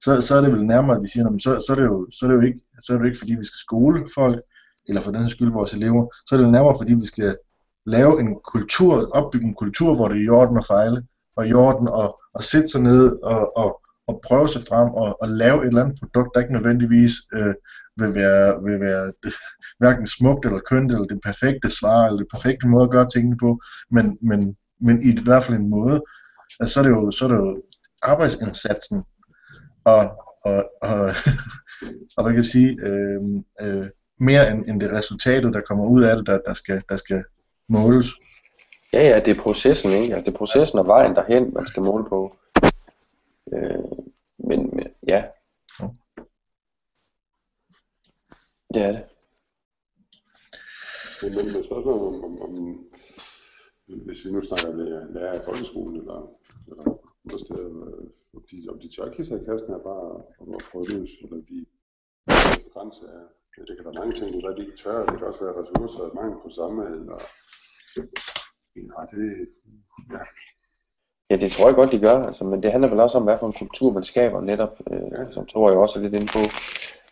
[0.01, 2.25] Så, så er det vel nærmere, at vi siger, så, så, er det jo, så,
[2.25, 4.41] er det jo ikke, så er det jo ikke, fordi vi skal skole folk,
[4.87, 7.37] eller for den skyld vores elever, så er det jo nærmere, fordi vi skal
[7.85, 11.03] lave en kultur, opbygge en kultur, hvor det er i orden at fejle,
[11.35, 15.29] og jorden og, at, sætte sig ned og, og, og prøve sig frem og, og
[15.29, 17.53] lave et eller andet produkt, der ikke nødvendigvis øh,
[17.99, 19.13] vil være, vil være
[19.79, 23.37] hverken smukt eller kønt, eller det perfekte svar, eller det perfekte måde at gøre tingene
[23.37, 23.59] på,
[23.91, 26.03] men, men, men i hvert fald en måde.
[26.59, 27.63] Altså, så er det jo, så er det jo
[28.01, 29.03] arbejdsindsatsen,
[29.85, 30.01] og,
[30.45, 30.99] og, og,
[32.17, 33.21] og hvad kan jeg sige, øh,
[33.61, 33.87] øh,
[34.19, 37.23] mere end, end det resultatet, der kommer ud af det, der, der, skal, der skal
[37.69, 38.07] måles.
[38.93, 40.13] Ja, ja, det er processen, ikke?
[40.13, 42.31] Altså det er processen og vejen derhen, man skal måle på.
[43.53, 43.83] Øh,
[44.37, 45.21] men, men ja.
[48.73, 49.05] Det er det.
[51.21, 52.53] Men, men, men spørgsmålet om, om, om,
[54.05, 56.19] hvis vi nu snakker lærer, lærer i folkeskolen, eller,
[56.67, 56.83] eller
[57.25, 57.69] andre steder,
[58.35, 60.07] om de, om de tør give sig i kassen er bare
[60.57, 61.65] at prøve løs, eller de
[62.73, 63.23] grænse af,
[63.57, 66.15] ja, det kan være mange ting, der de ikke tør, det kan også være ressourcer,
[66.19, 67.19] mangel på samme, eller
[68.75, 68.81] ja,
[69.11, 69.47] det,
[70.11, 70.19] ja,
[71.29, 73.37] Ja, det tror jeg godt, de gør, altså, men det handler vel også om, hvad
[73.39, 75.31] for en kultur man skaber netop, øh, Ja.
[75.31, 76.39] som tror jeg også er lidt inde på,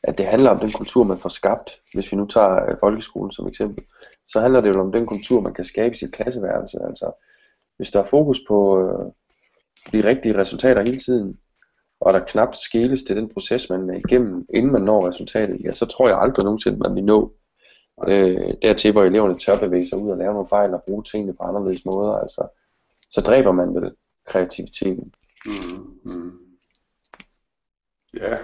[0.03, 1.69] at det handler om den kultur, man får skabt.
[1.93, 3.85] Hvis vi nu tager øh, folkeskolen som eksempel,
[4.27, 6.77] så handler det jo om den kultur, man kan skabe i sit klasseværelse.
[6.87, 7.11] Altså,
[7.77, 9.05] hvis der er fokus på øh,
[9.93, 11.39] de rigtige resultater hele tiden,
[12.01, 15.71] og der knap skeles til den proces, man er igennem, inden man når resultatet, ja,
[15.71, 17.33] så tror jeg aldrig nogensinde, man vil nå
[18.07, 21.33] øh, dertil, hvor eleverne tør bevæge sig ud og lave nogle fejl og bruge tingene
[21.33, 22.13] på anderledes måder.
[22.13, 22.47] Altså,
[23.09, 25.13] så dræber man vel kreativiteten.
[25.45, 26.31] Mm, mm.
[28.13, 28.37] Ja,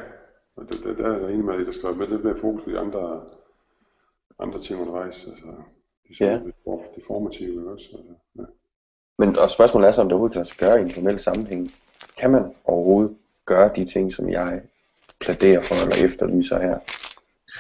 [0.56, 2.38] og det, det, der er jeg enig med, at der skal være med lidt mere
[2.38, 3.22] fokus på de andre,
[4.40, 5.28] andre ting undervejs.
[5.28, 5.46] Altså,
[6.08, 6.34] det, Ja.
[6.34, 6.54] det,
[6.96, 7.90] det formative også.
[7.94, 8.44] Altså, ja.
[9.18, 11.20] Men og spørgsmålet er så, om det overhovedet kan lade sig gøre i en formel
[11.20, 11.72] sammenhæng.
[12.18, 14.62] Kan man overhovedet gøre de ting, som jeg
[15.20, 16.80] plæderer for eller efterlyser her?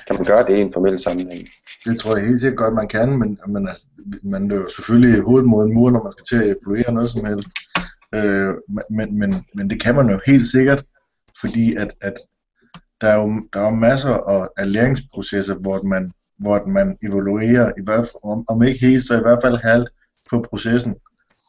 [0.08, 1.48] Kan man gøre det i en formel sammenhæng?
[1.86, 3.88] Det tror jeg helt sikkert godt, man kan, men, men altså,
[4.24, 7.10] man er jo selvfølgelig hovedet mod en mur, når man skal til at evaluere noget
[7.10, 7.50] som helst.
[8.16, 8.54] Øh,
[8.90, 10.84] men, men, men det kan man jo helt sikkert,
[11.42, 12.14] fordi at, at
[13.02, 17.72] der er jo der er jo masser af, af læringsprocesser, hvor man, hvor man evaluerer,
[17.78, 19.90] i hvert fald, om, om ikke helt, så i hvert fald halvt
[20.30, 20.96] på processen.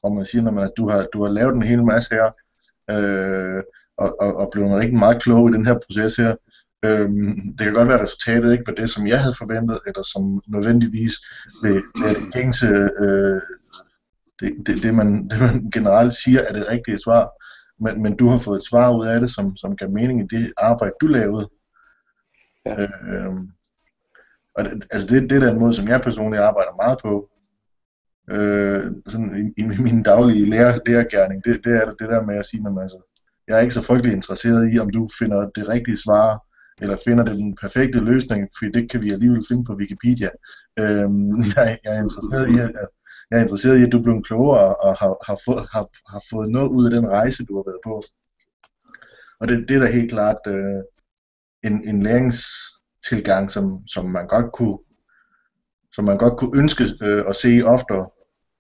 [0.03, 2.15] Og man siger, når man, at altså, du har, du har lavet en hel masse
[2.15, 2.31] her,
[2.91, 3.63] øh,
[3.99, 6.35] og, og, og blevet rigtig meget klog i den her proces her.
[6.87, 10.03] Øhm, det kan godt være, at resultatet ikke var det, som jeg havde forventet, eller
[10.03, 11.13] som nødvendigvis
[11.63, 12.67] vil være det gængse,
[13.01, 13.41] øh,
[14.41, 17.31] det, det, det, man, det man generelt siger er det rigtige svar.
[17.81, 20.37] Men, men du har fået et svar ud af det, som, som gav mening i
[20.37, 21.49] det arbejde, du lavede.
[22.67, 22.83] Ja.
[22.83, 23.49] Øhm,
[24.57, 27.31] og det, altså det, det er den måde, som jeg personligt arbejder meget på.
[28.31, 32.47] Øh, sådan i, i min daglige lærer, lærergærning, det, det er det, der med at
[32.47, 33.01] sige, at altså,
[33.49, 36.46] jeg er ikke så frygtelig interesseret i, om du finder det rigtige svar,
[36.81, 40.31] eller finder det den perfekte løsning, for det kan vi alligevel finde på Wikipedia.
[40.79, 42.71] Øhm, jeg, jeg, er interesseret i, at,
[43.31, 46.49] jeg er interesseret i, at du bliver klogere og har, har, fået, har, har fået
[46.49, 48.03] noget ud af den rejse, du har været på.
[49.41, 50.83] Og det, det er da helt klart øh,
[51.65, 54.79] en, en læringstilgang, som, som man godt kunne
[55.97, 58.07] som man godt kunne ønske øh, at se oftere,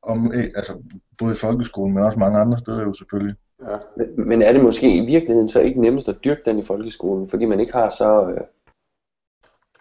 [0.02, 0.83] om, øh, altså
[1.18, 3.37] både i folkeskolen, men også mange andre steder jo selvfølgelig.
[3.62, 6.64] Ja, Men, men er det måske i virkeligheden så ikke nemmest at dyrke den i
[6.64, 8.29] folkeskolen, fordi man ikke har så...
[8.31, 8.40] Øh,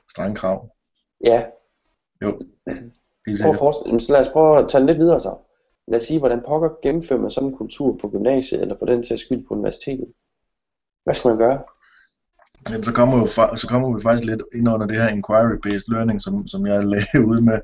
[0.09, 0.69] Strenge krav.
[1.23, 1.45] ja,
[2.21, 2.39] Jo,
[3.57, 5.37] prøv at men så lad os prøve at tage den lidt videre så.
[5.87, 9.03] Lad os sige, hvordan pokker gennemfører man sådan en kultur på gymnasiet, eller på den
[9.03, 10.13] til skyld på universitetet?
[11.03, 11.63] Hvad skal man gøre?
[12.69, 15.87] Jamen, så kommer, jo fa- så kommer vi faktisk lidt ind under det her inquiry-based
[15.87, 17.59] learning, som, som jeg lagde ud med,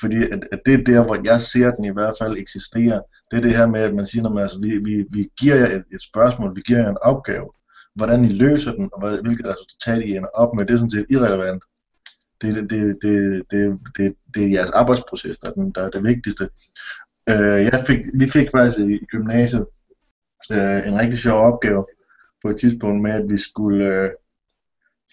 [0.00, 3.00] fordi at, at det er der, hvor jeg ser den i hvert fald eksisterer.
[3.30, 5.56] Det er det her med, at man siger, at man, altså, vi, vi, vi giver
[5.56, 7.48] jer et, et spørgsmål, vi giver jer en opgave.
[7.94, 10.90] Hvordan I løser den, og hvad, hvilket resultat I ender op med, det er sådan
[10.90, 11.62] set irrelevant.
[12.42, 15.90] Det, det, det, det, det, det, det er jeres arbejdsproces, der er, den, der er
[15.90, 16.48] det vigtigste.
[17.30, 19.66] Øh, jeg fik, vi fik faktisk i gymnasiet
[20.52, 21.84] øh, en rigtig sjov opgave
[22.42, 24.10] på et tidspunkt med, at vi skulle øh,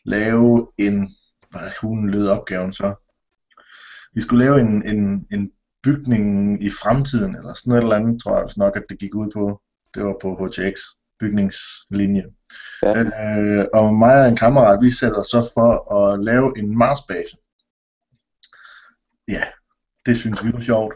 [0.08, 1.15] lave en,
[1.50, 2.93] hvad hun lød opgaven så?
[4.13, 5.52] Vi skulle lave en, en, en
[5.84, 9.32] bygning i fremtiden, eller sådan noget eller andet, tror jeg nok, at det gik ud
[9.34, 9.62] på.
[9.93, 10.80] Det var på HTX,
[11.20, 12.26] bygningslinje.
[12.84, 13.00] Ja.
[13.00, 17.38] Øh, og mig og en kammerat, vi sætter så for at lave en Marsbase.
[19.28, 19.43] Ja,
[20.06, 20.93] det synes vi var sjovt.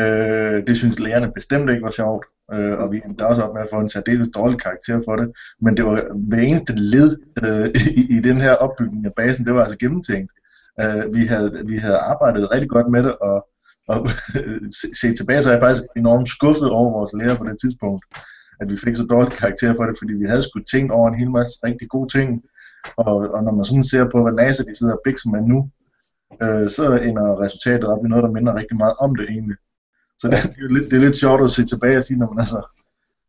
[0.00, 3.62] Øh, det synes lærerne bestemt ikke var sjovt, øh, og vi endte også op med
[3.62, 5.32] at få en særdeles dårlig karakter for det.
[5.60, 5.96] Men det var
[6.28, 7.68] hver eneste led øh,
[8.00, 10.32] i, i den her opbygning af basen, det var altså gennemtænkt.
[10.80, 13.46] Øh, vi, havde, vi havde arbejdet rigtig godt med det, og,
[13.88, 14.08] og
[15.00, 18.04] se tilbage, så er jeg faktisk enormt skuffet over vores lærer på det tidspunkt,
[18.60, 21.18] at vi fik så dårlig karakter for det, fordi vi havde sgu tænkt over en
[21.18, 22.42] hel masse rigtig gode ting,
[22.96, 25.58] og, og når man sådan ser på, hvad NASA de sidder og bikser med nu,
[26.42, 29.56] øh, så ender resultatet op i noget, der minder rigtig meget om det egentlig.
[30.20, 32.30] Så det, det, er, lidt, det er lidt sjovt at se tilbage og sige, når
[32.32, 32.60] man altså,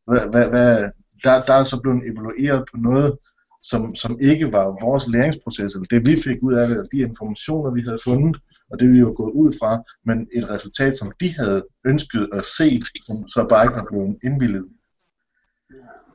[0.07, 0.89] hvad, hvad, hvad,
[1.23, 3.17] der, der er så blevet evalueret på noget,
[3.61, 6.97] som, som ikke var vores læringsproces, eller det vi fik ud af det, eller de
[7.09, 8.37] informationer, vi havde fundet,
[8.71, 12.45] og det vi var gået ud fra, men et resultat, som de havde ønsket at
[12.45, 14.65] se, som så bare ikke var blevet indvildet.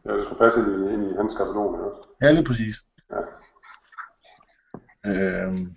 [0.05, 2.09] Ja, det skulle passe ind i, ind i hans ikke også?
[2.23, 2.75] Ja, lige præcis.
[3.13, 3.21] Ja.
[5.07, 5.77] Øhm,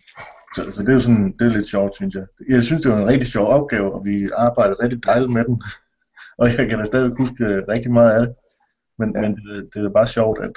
[0.55, 2.25] så, så det er jo sådan, det er lidt sjovt, synes jeg.
[2.49, 5.63] Jeg synes, det var en rigtig sjov opgave, og vi arbejdede rigtig dejligt med den.
[6.39, 8.35] og jeg kan da stadig huske øh, rigtig meget af det.
[8.97, 9.21] Men, ja.
[9.21, 10.55] men det, det er bare sjovt, at,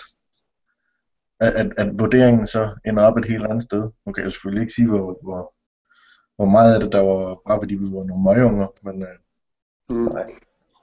[1.41, 3.91] at, at, at vurderingen så ender op et helt andet sted.
[4.07, 5.55] Nu kan jeg selvfølgelig ikke sige, hvor, hvor,
[6.37, 9.17] hvor meget af det, der var bare fordi vi var nogle møgunger, men øh,
[9.93, 10.09] Mm.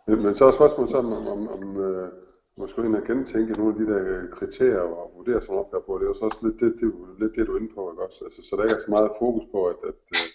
[0.07, 2.11] Men, men så er spørgsmålet så, om, om, om, om øh,
[2.59, 5.83] man skulle ind og gentænke nogle af de der øh, kriterier og vurdere sådan opgave
[5.85, 5.91] på.
[5.97, 6.87] Det er jo så også lidt det, det,
[7.21, 8.19] lidt det du er inde på, ikke også?
[8.27, 10.25] Altså, så der ikke er så meget fokus på, at, at øh,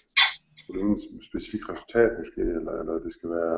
[0.67, 3.57] det er en specifik resultat måske, eller, eller det skal være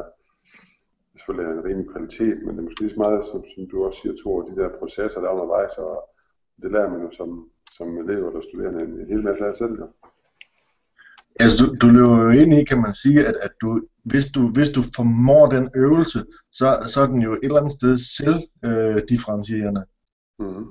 [1.16, 3.98] selvfølgelig en rimelig kvalitet, men det er måske lige så meget, som, som du også
[4.02, 5.94] siger, to de der processer, der er undervejs, og
[6.62, 7.30] det lærer man jo som,
[7.78, 9.76] som elev eller studerende en, en hel masse af selv.
[9.82, 9.88] Jo.
[11.40, 14.48] Altså, du, du løber jo ind i, kan man sige, at, at du, hvis, du,
[14.48, 19.86] hvis du formår den øvelse, så, så er den jo et eller andet sted selvdifferentierende.
[20.40, 20.66] Mm.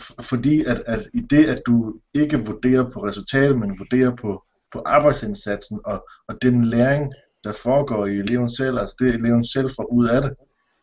[0.00, 4.44] F- fordi at, at i det, at du ikke vurderer på resultatet, men vurderer på,
[4.72, 7.12] på arbejdsindsatsen og, og den læring,
[7.44, 10.34] der foregår i eleven selv, altså det eleven selv får ud af det,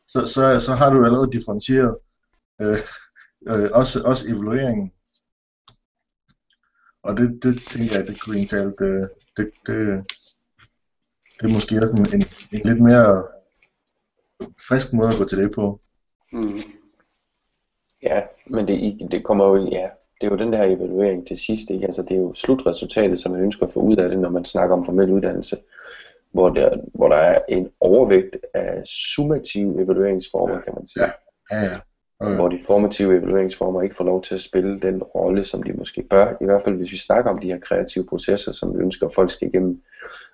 [0.07, 1.97] så, så, så har du allerede differentieret
[2.61, 2.77] øh,
[3.47, 4.91] øh, også, også evalueringen.
[7.03, 9.77] Og det, det tænker jeg, det kunne egentlig talt, øh, det, det,
[11.37, 13.27] det er måske også en, en, en lidt mere
[14.67, 15.79] frisk måde at gå til det på.
[16.31, 16.59] Mm.
[18.03, 19.89] Ja, men det, det kommer jo, ja,
[20.21, 21.85] det er jo den der evaluering til sidst, ikke?
[21.85, 24.45] Altså det er jo slutresultatet, som man ønsker at få ud af det, når man
[24.45, 25.57] snakker om formel uddannelse,
[26.31, 31.05] hvor der, hvor der er en overvægt af summative evalueringsformer, Ja, kan man sige.
[31.05, 31.11] Ja,
[31.61, 31.73] ja.
[32.21, 32.35] Okay.
[32.35, 36.03] Hvor de formative evalueringsformer ikke får lov til at spille den rolle, som de måske
[36.09, 39.07] bør, i hvert fald hvis vi snakker om de her kreative processer, som vi ønsker,
[39.07, 39.81] at folk skal igennem.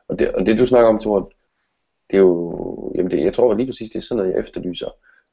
[0.08, 1.32] Og det, og det du snakker om, Thor,
[2.12, 4.89] det er jo, jamen det, jeg tror lige præcis, det er sådan noget, jeg efterlyser.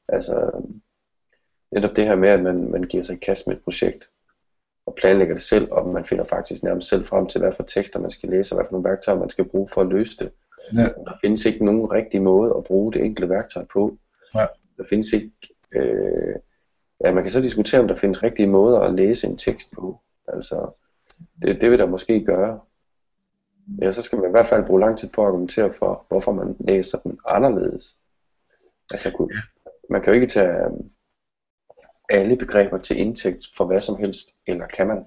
[0.07, 0.51] Altså,
[1.71, 4.09] netop det her med, at man, man giver sig i kast med et projekt,
[4.85, 7.99] og planlægger det selv, og man finder faktisk nærmest selv frem til, hvad for tekster
[7.99, 10.31] man skal læse, og hvad for nogle værktøjer man skal bruge for at løse det.
[10.73, 10.83] Ja.
[10.83, 13.97] Der findes ikke nogen rigtig måde at bruge det enkelte værktøj på.
[14.33, 14.47] Nej.
[14.77, 15.31] Der findes ikke,
[15.71, 16.35] øh,
[17.03, 19.99] ja man kan så diskutere, om der findes rigtige måder at læse en tekst på.
[20.27, 20.71] Altså,
[21.41, 22.59] det, det vil der måske gøre.
[23.81, 26.31] Ja, så skal man i hvert fald bruge lang tid på at argumentere for, hvorfor
[26.31, 27.97] man læser den anderledes.
[28.91, 29.41] Altså, kunne-
[29.89, 30.89] man kan jo ikke tage øhm,
[32.09, 35.05] alle begreber til indtægt for hvad som helst, eller kan man?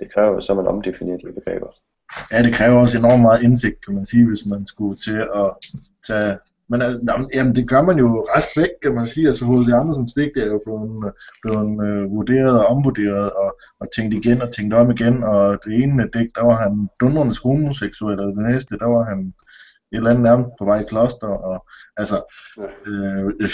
[0.00, 1.70] Det kræver jo så, at man omdefinerer de begreber.
[2.32, 5.50] Ja, det kræver også enormt meget indsigt, kan man sige, hvis man skulle til at
[6.06, 6.38] tage...
[6.68, 9.26] Men altså, jamen, det gør man jo ret væk, kan man sige.
[9.26, 9.72] Altså, H.C.
[9.72, 14.54] Andersens digt er jo blevet, blevet øh, vurderet og omvurderet og, og tænkt igen og
[14.54, 15.22] tænkt om igen.
[15.22, 19.18] Og det ene digt, der var han dundrende homoseksuel, og det næste, der var han
[19.92, 21.26] et eller andet nærmest på vej i kloster.
[21.26, 22.16] Og, altså,
[22.86, 23.50] øh, øh,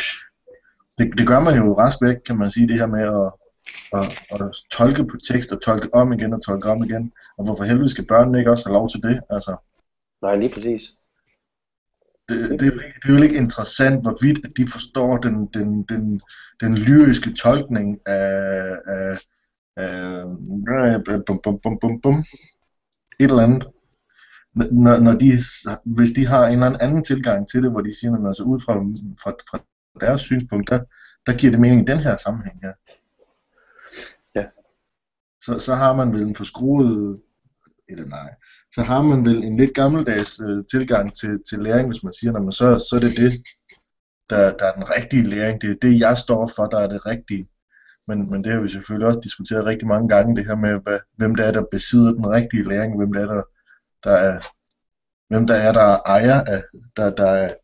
[0.99, 3.42] det, det gør man jo ret væk, kan man sige, det her med at,
[3.93, 7.13] at, at tolke på tekst og tolke om igen og tolke om igen.
[7.39, 9.21] Og hvorfor helvede skal børnene ikke også have lov til det?
[9.31, 9.57] Altså,
[10.23, 10.83] Nej, lige præcis.
[12.29, 15.47] Det, det, er jo ikke, det er jo ikke interessant, hvorvidt at de forstår den,
[15.47, 16.21] den, den,
[16.61, 19.21] den lyriske tolkning af, af,
[19.77, 20.25] af
[21.27, 22.25] bum, bum, bum, bum, bum,
[23.21, 23.67] et eller andet.
[24.55, 25.39] Når, når de,
[25.85, 28.61] hvis de har en eller anden tilgang til det, hvor de siger, at altså ud
[28.61, 28.75] fra,
[29.23, 29.59] fra, fra
[30.01, 30.81] deres synspunkt, der,
[31.27, 32.73] der giver det mening i den her sammenhæng her.
[32.89, 32.93] Ja.
[35.45, 37.21] Så, så har man vel en forskruet,
[37.89, 38.35] eller nej,
[38.75, 42.33] så har man vel en lidt gammeldags øh, tilgang til, til læring, hvis man siger,
[42.33, 43.33] man, så, så er det det,
[44.31, 45.61] der, der er den rigtige læring.
[45.61, 47.49] Det er det, jeg står for, der er det rigtige.
[48.09, 50.99] Men, men det har vi selvfølgelig også diskuteret rigtig mange gange, det her med, hvad,
[51.17, 53.43] hvem der er, der besidder den rigtige læring, hvem der er, der,
[54.05, 54.41] der er,
[55.29, 56.63] hvem der er, der er ejer af,
[56.97, 57.55] der, der er,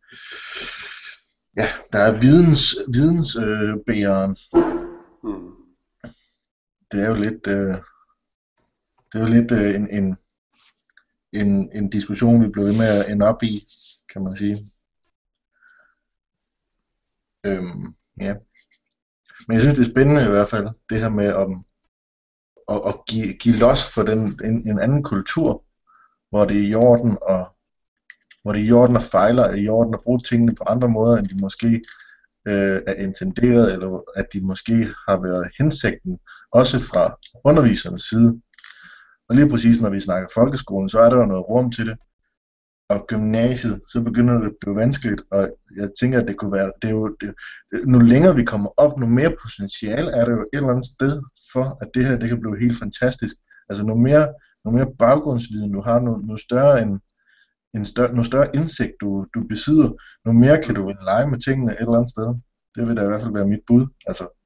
[1.57, 4.37] ja, der er videns, vidensbæreren.
[4.57, 4.63] Øh,
[5.25, 5.58] Mm
[6.93, 7.75] det er jo lidt, øh,
[9.13, 10.17] det er jo lidt øh, en, en,
[11.33, 13.67] en, en diskussion, vi blev ved med at ende op i,
[14.13, 14.57] kan man sige.
[17.45, 18.35] Øhm, ja.
[19.47, 21.65] Men jeg synes, det er spændende i hvert fald, det her med om,
[22.69, 25.65] at, at give, give los for den, en, en anden kultur,
[26.31, 27.57] hvor det er i orden og
[28.43, 30.89] hvor det er i orden at fejle, og i orden at bruge tingene på andre
[30.89, 31.83] måder, end de måske
[32.49, 34.75] øh, er intenderet, eller at de måske
[35.09, 36.19] har været hensigten,
[36.53, 38.41] også fra undervisernes side.
[39.29, 41.97] Og lige præcis når vi snakker folkeskolen, så er der jo noget rum til det.
[42.89, 46.73] Og gymnasiet, så begynder det at blive vanskeligt, og jeg tænker, at det kunne være,
[46.83, 47.35] det er jo, det,
[47.87, 51.23] nu længere vi kommer op, nu mere potentiale er der jo et eller andet sted
[51.53, 53.35] for, at det her, det kan blive helt fantastisk.
[53.69, 54.35] Altså nu mere,
[54.65, 57.01] nu mere baggrundsviden du har, nu, nu større en,
[57.75, 59.91] en større, nu større indsigt du, du besidder,
[60.25, 62.29] nu mere kan du lege med tingene et eller andet sted.
[62.75, 63.87] Det vil da i hvert fald være mit bud.
[64.07, 64.38] Altså,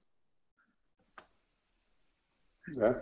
[2.77, 2.93] Ja,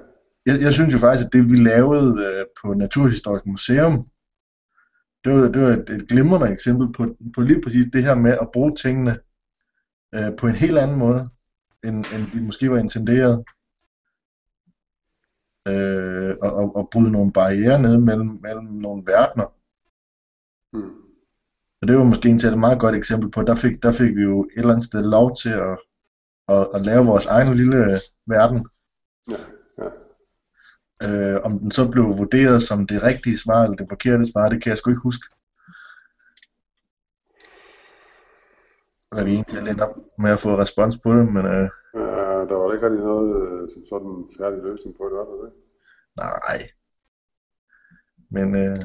[0.46, 4.08] jeg, jeg synes jo faktisk, at det vi lavede øh, på Naturhistorisk Museum,
[5.24, 8.38] det var, det var et, et glimrende eksempel på, på lige præcis det her med
[8.40, 9.18] at bruge tingene
[10.14, 11.26] øh, på en helt anden måde,
[11.84, 13.44] end, end de måske var intenderet.
[15.68, 19.54] Øh, og, og, og bryde nogle barriere ned mellem, mellem nogle verdener.
[20.72, 20.94] mm.
[21.82, 24.16] Og det var måske en til et meget godt eksempel på, der fik, der fik
[24.16, 25.78] vi jo et eller andet sted lov til at,
[26.48, 27.76] at, at lave vores egen lille
[28.26, 28.68] verden.
[29.28, 29.59] ja, ja.
[31.02, 34.62] Øh, om den så blev vurderet som det rigtige svar eller det forkerte svar, det
[34.62, 35.26] kan jeg sgu ikke huske.
[39.12, 42.56] Hvad vi egentlig endte op med at få respons på det, men øh, Uh, der
[42.56, 45.52] var ikke rigtig noget øh, som sådan færdig løsning på det, var der det?
[46.16, 46.58] nej.
[48.30, 48.76] Men øh,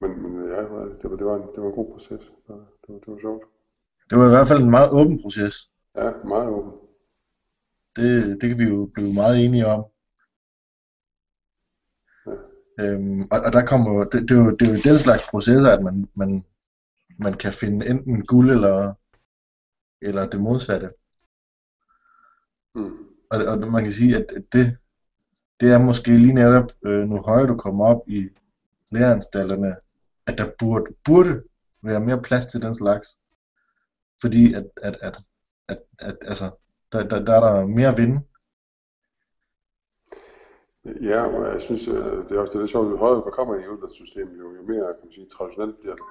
[0.00, 2.24] Men, men ja, det var, det, var en, det var en god proces.
[2.24, 3.44] Det var, det var, det var sjovt.
[4.10, 5.54] det var i hvert fald en meget åben proces.
[5.96, 6.72] Ja, meget åben.
[7.96, 9.84] Det, det kan vi jo blive meget enige om.
[12.80, 15.70] Øhm, og, og der kommer det, det, er jo, det er jo den slags processer,
[15.70, 16.44] at man, man,
[17.18, 18.94] man kan finde enten guld eller,
[20.02, 20.90] eller det modsatte.
[22.74, 22.98] Mm.
[23.30, 24.76] Og, og man kan sige, at det,
[25.60, 28.28] det er måske lige netop, øh, nu højere du kommer op i
[28.92, 29.76] læreanstalterne,
[30.26, 31.42] at der burde, burde
[31.82, 33.18] være mere plads til den slags.
[34.20, 35.18] Fordi at, at, at,
[35.68, 36.50] at, at altså,
[36.94, 38.18] der, der, der er der mere vind.
[41.10, 43.32] Ja, og jeg synes, øh, det er også det, der er sjovt, jo højere man
[43.32, 46.04] kommer i uddannelsessystemet, jo, jo mere kan man sige, traditionelt bliver det.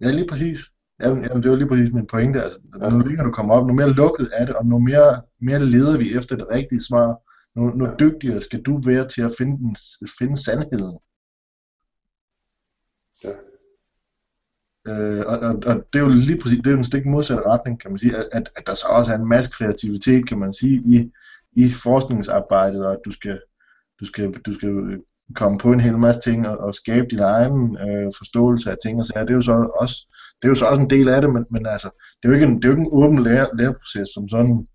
[0.00, 0.58] Ja, lige præcis.
[1.00, 2.42] Jamen, jamen, det var lige præcis min pointe.
[2.42, 2.90] Altså, Ja.
[2.90, 5.98] Nu længere du kommer op, nu mere lukket er det, og nu mere, mere leder
[5.98, 7.08] vi efter det rigtige svar.
[7.54, 7.94] Nu, nu Ja.
[8.00, 9.76] dygtigere skal du være til at finde, den,
[10.18, 10.98] finde sandheden.
[13.24, 13.32] Ja.
[14.88, 17.46] Øh, og, og, og det er jo lige præcis, det er jo den stik modsatte
[17.46, 20.52] retning, kan man sige, at, at, der så også er en masse kreativitet, kan man
[20.52, 21.10] sige, i,
[21.52, 23.40] i forskningsarbejdet, og at du skal,
[24.00, 25.00] du skal, du skal
[25.34, 28.98] komme på en hel masse ting og, og skabe din egen øh, forståelse af ting
[28.98, 29.24] og sager.
[29.24, 29.96] Det er jo så også,
[30.42, 31.90] det er jo så også en del af det, men, men altså,
[32.22, 34.68] det er jo ikke en, det er jo ikke en åben lære, læreproces som sådan.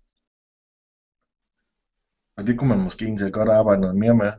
[2.36, 4.32] Og det kunne man måske egentlig godt arbejde noget mere med.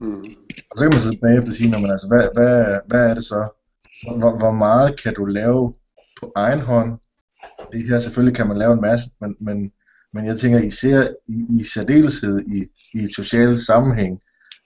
[0.00, 0.24] Mm.
[0.70, 3.24] Og så kan man så bagefter sige, når man, altså, hvad, hvad, hvad er det
[3.24, 3.59] så?
[4.18, 5.74] Hvor, hvor meget kan du lave
[6.20, 6.98] på egen hånd?
[7.72, 9.72] Det her selvfølgelig kan man lave en masse, men, men,
[10.12, 12.64] men jeg tænker især i, i særdeleshed i,
[12.94, 14.20] i et socialt sammenhæng,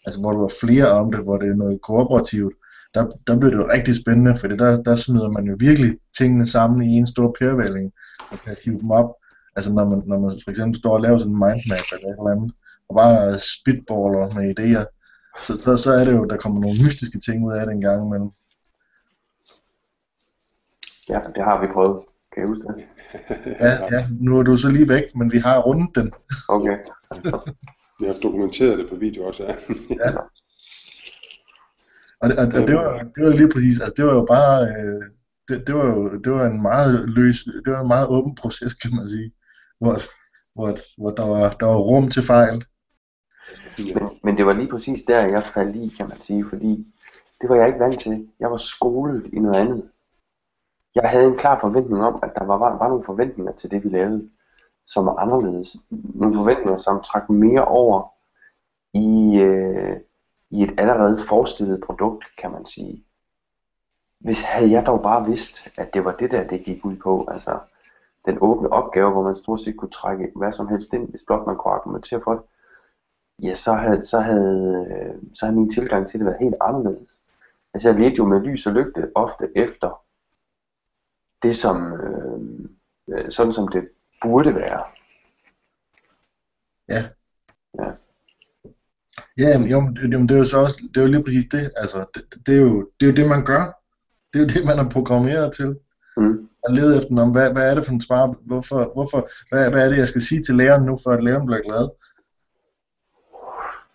[0.06, 2.54] altså hvor du har flere om det, hvor det er noget kooperativt,
[2.94, 6.46] der, der bliver det jo rigtig spændende, for der, der smider man jo virkelig tingene
[6.46, 7.92] sammen i en stor pærevælling,
[8.30, 9.10] og kan hive dem op.
[9.56, 12.18] Altså når man, når man for eksempel står og laver sådan en mindmap eller et
[12.18, 12.52] eller andet,
[12.88, 14.84] og bare spitballer med idéer,
[15.42, 17.80] så, så, så er det jo, der kommer nogle mystiske ting ud af det en
[17.80, 18.30] gang imellem.
[21.08, 22.02] Ja, det har vi prøvet.
[22.32, 22.84] Kan jeg huske det?
[23.60, 26.12] Ja, ja, nu er du så lige væk, men vi har rundet den.
[26.48, 26.78] Okay.
[28.00, 30.10] Vi har dokumenteret det på video også, ja.
[32.20, 34.62] Og, det, og, og det, var, det var lige præcis, altså det var jo bare,
[34.68, 35.02] øh,
[35.48, 38.74] det, det, var jo det var en meget løs, det var en meget åben proces,
[38.74, 39.32] kan man sige,
[39.80, 39.98] hvor,
[40.54, 42.64] hvor, hvor der, var, der var rum til fejl.
[43.78, 46.86] Men, men det var lige præcis der, jeg faldt i, kan man sige, fordi
[47.40, 48.28] det var jeg ikke vant til.
[48.40, 49.82] Jeg var skolet i noget andet.
[50.94, 53.84] Jeg havde en klar forventning om, at der var, var, var nogle forventninger til det,
[53.84, 54.30] vi lavede,
[54.86, 55.76] som var anderledes.
[55.90, 58.12] Nogle forventninger, som trak mere over
[58.94, 60.00] i, øh,
[60.50, 63.04] i et allerede forestillet produkt, kan man sige.
[64.20, 67.24] Hvis havde jeg dog bare vidst, at det var det der, det gik ud på,
[67.28, 67.58] altså
[68.24, 71.46] den åbne opgave, hvor man stort set kunne trække hvad som helst ind, hvis blot
[71.46, 72.42] man kunne argumentere for det,
[73.42, 77.20] ja, så havde, så havde, øh, så havde min tilgang til det været helt anderledes.
[77.74, 80.03] Altså jeg ledte jo med lys og lygte ofte efter
[81.44, 82.40] det, som, øh,
[83.08, 83.88] øh sådan som det
[84.22, 84.82] burde være.
[86.88, 87.04] Ja.
[87.78, 87.90] Ja.
[89.38, 91.70] Ja, men, jo, det, det er jo så også, det er jo lige præcis det,
[91.76, 93.80] altså, det, det, er jo, det er jo det, man gør.
[94.32, 95.76] Det er jo det, man er programmeret til.
[96.16, 96.48] Mm.
[96.68, 99.84] At lede efter, om, hvad, hvad er det for en svar, hvorfor, hvorfor, hvad, hvad
[99.84, 101.88] er det, jeg skal sige til læreren nu, for at læreren bliver glad?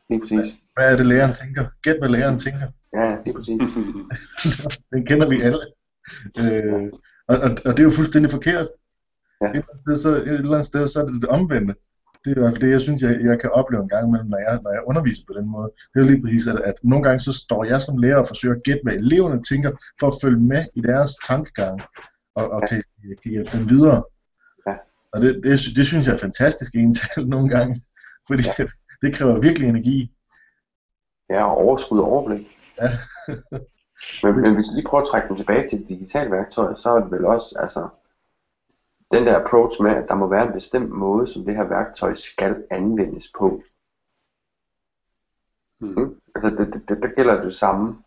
[0.09, 0.57] Lige præcis.
[0.73, 1.65] Hvad er det, læreren tænker?
[1.81, 2.67] Gæt, hvad læreren tænker.
[2.93, 3.61] Ja, lige præcis.
[4.93, 5.65] Den kender vi alle.
[6.39, 6.91] Øh,
[7.29, 8.67] og, og, og det er jo fuldstændig forkert.
[9.41, 9.47] Ja.
[9.47, 11.75] Et, eller andet sted, så, et eller andet sted, så er det det omvendte.
[12.25, 14.29] Det er i hvert fald det, jeg synes, jeg, jeg kan opleve en gang imellem,
[14.29, 15.71] når jeg, når jeg underviser på den måde.
[15.93, 18.55] Det er lige præcis, at, at nogle gange så står jeg som lærer og forsøger
[18.55, 21.81] at gætte, hvad eleverne tænker, for at følge med i deres tankegang,
[22.35, 22.83] og, og kan,
[23.23, 24.03] kan hjælpe dem videre.
[24.67, 24.75] Ja.
[25.13, 27.81] Og det, det, det synes jeg er fantastisk ental nogle gange,
[28.27, 28.65] fordi ja.
[29.01, 30.11] det kræver virkelig energi.
[31.29, 32.47] Ja, og overskud og overblik.
[32.81, 32.89] Ja.
[34.23, 36.99] men, men hvis vi lige prøver at trække den tilbage til digitale værktøjer, så er
[36.99, 37.89] det vel også, altså,
[39.11, 42.13] den der approach med, at der må være en bestemt måde, som det her værktøj
[42.13, 43.63] skal anvendes på.
[45.79, 45.87] Mm.
[45.87, 46.21] Mm.
[46.35, 47.97] Altså, det, det, det, der gælder det samme.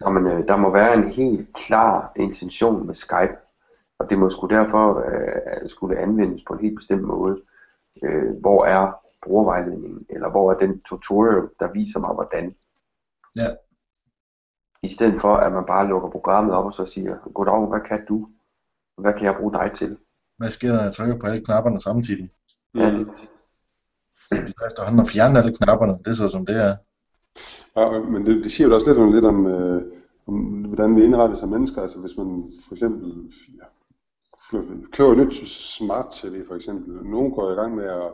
[0.00, 3.36] Der, man, øh, der må være en helt klar intention med Skype,
[3.98, 7.42] og det må skulle derfor øh, skulle anvendes på en helt bestemt måde.
[8.02, 8.92] Øh, hvor er
[9.22, 12.54] brugervejledningen, eller hvor er den tutorial, der viser mig hvordan.
[13.36, 13.48] Ja.
[14.82, 18.06] I stedet for, at man bare lukker programmet op og så siger, goddag, hvad kan
[18.08, 18.28] du?
[18.98, 19.96] Hvad kan jeg bruge dig til?
[20.38, 22.30] Hvad sker der, når jeg trykker på alle knapperne samtidig?
[22.74, 23.28] Ja, lige præcis.
[24.28, 26.76] Så efterhånden at fjerne alle knapperne, det er så som det er.
[27.76, 29.82] Ja, men det, det siger jo også lidt om, lidt om, øh,
[30.26, 30.34] om,
[30.68, 31.82] hvordan vi indretter som mennesker.
[31.82, 33.66] Altså hvis man for eksempel ja,
[34.92, 35.34] køber et nyt
[35.76, 37.04] smart TV for eksempel.
[37.04, 38.10] Nogen går i gang med at,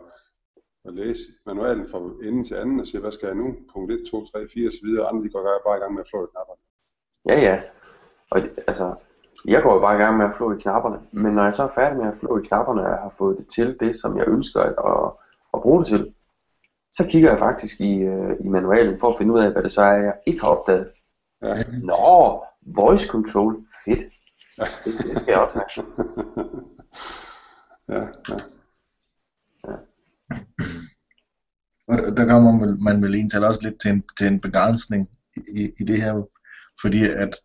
[0.85, 3.57] at læse manualen fra ende til anden og siger, hvad skal jeg nu?
[3.73, 4.89] Punkt 1, 2, 3, 4 osv.
[5.09, 6.61] Andre de går bare i gang med at flå i knapperne.
[7.29, 7.57] Ja, ja.
[8.31, 8.95] Og altså,
[9.45, 10.99] jeg går bare i gang med at flå i knapperne.
[11.13, 13.39] Men når jeg så er færdig med at flå i knapperne, og jeg har fået
[13.39, 15.13] det til det, som jeg ønsker at, at,
[15.55, 16.15] at bruge det til,
[16.93, 19.73] så kigger jeg faktisk i, øh, i manualen for at finde ud af, hvad det
[19.73, 20.89] så er, jeg ikke har opdaget.
[21.43, 21.55] Ja.
[21.83, 24.05] Nå, voice control, fedt.
[24.85, 25.87] Det, det skal jeg også have.
[28.01, 28.01] ja,
[29.69, 29.77] ja.
[31.89, 35.09] Og der- der kommer man vel, en vel også lidt til en, til en begrænsning
[35.37, 36.23] i, i det her,
[36.81, 37.37] fordi at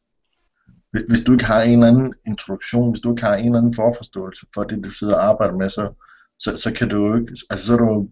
[1.08, 3.74] hvis- du ikke har en eller anden introduktion, hvis du ikke har en eller anden
[3.74, 5.94] forforståelse for det, du sidder og arbejder med, så,
[6.40, 8.08] så, så kan du jo ikke, altså så er du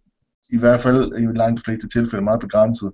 [0.49, 2.91] i hvert fald i langt fleste tilfælde meget begrænset.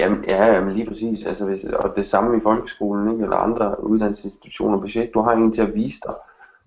[0.00, 1.26] Jamen, ja, jamen lige præcis.
[1.26, 3.22] Altså, hvis, og det samme i folkeskolen, ikke?
[3.24, 4.78] eller andre uddannelsesinstitutioner.
[4.78, 6.14] Hvis ikke du har en til at vise dig,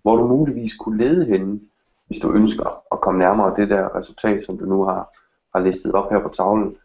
[0.02, 1.60] hvor du muligvis kunne lede henne,
[2.08, 5.19] hvis du ønsker at komme nærmere det der resultat, som du nu har,
[5.56, 6.78] har listet op her på tavlen,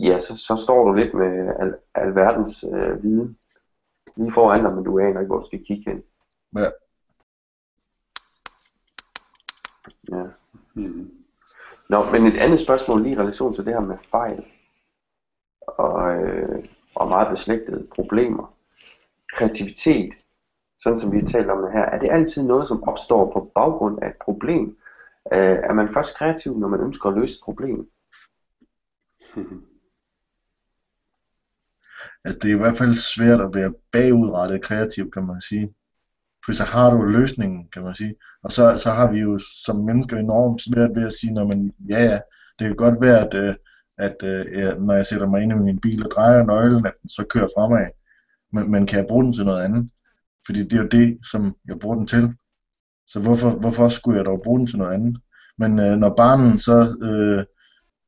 [0.00, 3.38] ja, så, så står du lidt med al, alverdens øh, viden
[4.16, 6.02] lige foran dig, men du aner ikke, hvor du skal kigge hen.
[6.56, 6.70] Ja.
[10.12, 10.24] Ja.
[10.74, 11.10] Mm.
[11.88, 14.44] Nå, men et andet spørgsmål lige i relation til det her med fejl
[15.66, 16.64] og, øh,
[16.96, 18.54] og meget beslægtede problemer.
[19.36, 20.14] Kreativitet,
[20.80, 23.50] sådan som vi har talt om det her, er det altid noget, som opstår på
[23.54, 24.78] baggrund af et problem?
[25.32, 27.90] Øh, er man først kreativ, når man ønsker at løse et problem?
[32.24, 35.74] Altså, det er i hvert fald svært at være bagudrettet kreativ, kan man sige.
[36.44, 38.14] For så har du løsningen, kan man sige.
[38.42, 41.72] Og så, så har vi jo som mennesker enormt svært ved at sige, når man,
[41.88, 42.20] ja, ja,
[42.58, 43.54] det kan godt være, at, øh,
[43.98, 47.08] at øh, når jeg sætter mig ind i min bil og drejer nøglen, at den
[47.08, 47.86] så kører fremad.
[48.52, 49.90] Men, men kan jeg bruge den til noget andet?
[50.46, 52.34] Fordi det er jo det, som jeg bruger den til.
[53.06, 55.20] Så hvorfor, hvorfor skulle jeg dog bruge den til noget andet?
[55.58, 57.44] Men øh, når barnen så øh,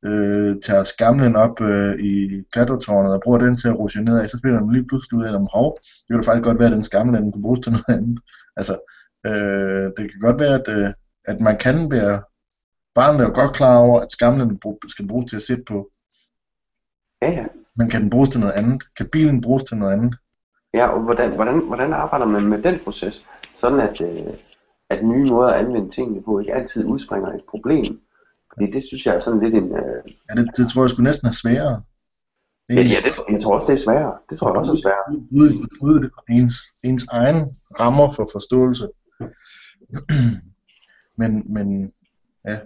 [0.05, 4.39] øh, tager skamlen op øh, i klatretårnet og bruger den til at rushe nedad, så
[4.43, 5.77] finder man lige pludselig ud af, at hov,
[6.07, 8.19] det kunne faktisk godt være, at den skamlen den kunne bruges til noget andet.
[8.57, 8.75] Altså,
[9.25, 10.93] øh, det kan godt være, at, øh,
[11.25, 12.21] at man kan være,
[12.95, 15.89] barnet er jo godt klar over, at skamlen skal bruges til at sætte på.
[17.21, 17.45] Ja, ja.
[17.75, 18.83] Men kan den bruges til noget andet?
[18.97, 20.15] Kan bilen bruges til noget andet?
[20.73, 23.25] Ja, og hvordan, hvordan, hvordan arbejder man med den proces?
[23.57, 24.33] Sådan at, øh,
[24.89, 28.01] at nye måder at anvende tingene på ikke altid udspringer et problem.
[28.53, 29.71] Fordi det synes jeg er sådan lidt en...
[29.75, 31.81] Øh, Ja, det, det tror jeg skulle næsten er sværere.
[32.69, 34.17] ja, ja, det, jeg tror også, det er sværere.
[34.29, 35.27] Det tror jeg også er sværere.
[35.31, 37.45] Ude, ude ens, ens egen
[37.79, 38.87] rammer for forståelse.
[41.21, 41.93] men, men
[42.47, 42.59] ja.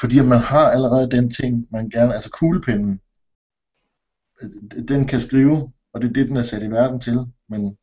[0.00, 3.00] Fordi man har allerede den ting, man gerne, altså kuglepinden,
[4.88, 7.76] den kan skrive, og det er det, den er sat i verden til, men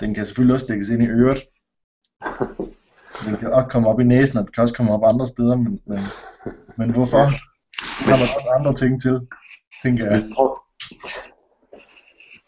[0.00, 1.38] den kan selvfølgelig også dækkes ind i øret.
[3.24, 5.56] Den kan også komme op i næsen, og den kan også komme op andre steder,
[5.56, 5.98] men, men,
[6.76, 7.16] men hvorfor?
[8.06, 9.20] Der har man også andre ting til,
[9.82, 10.22] tænker jeg.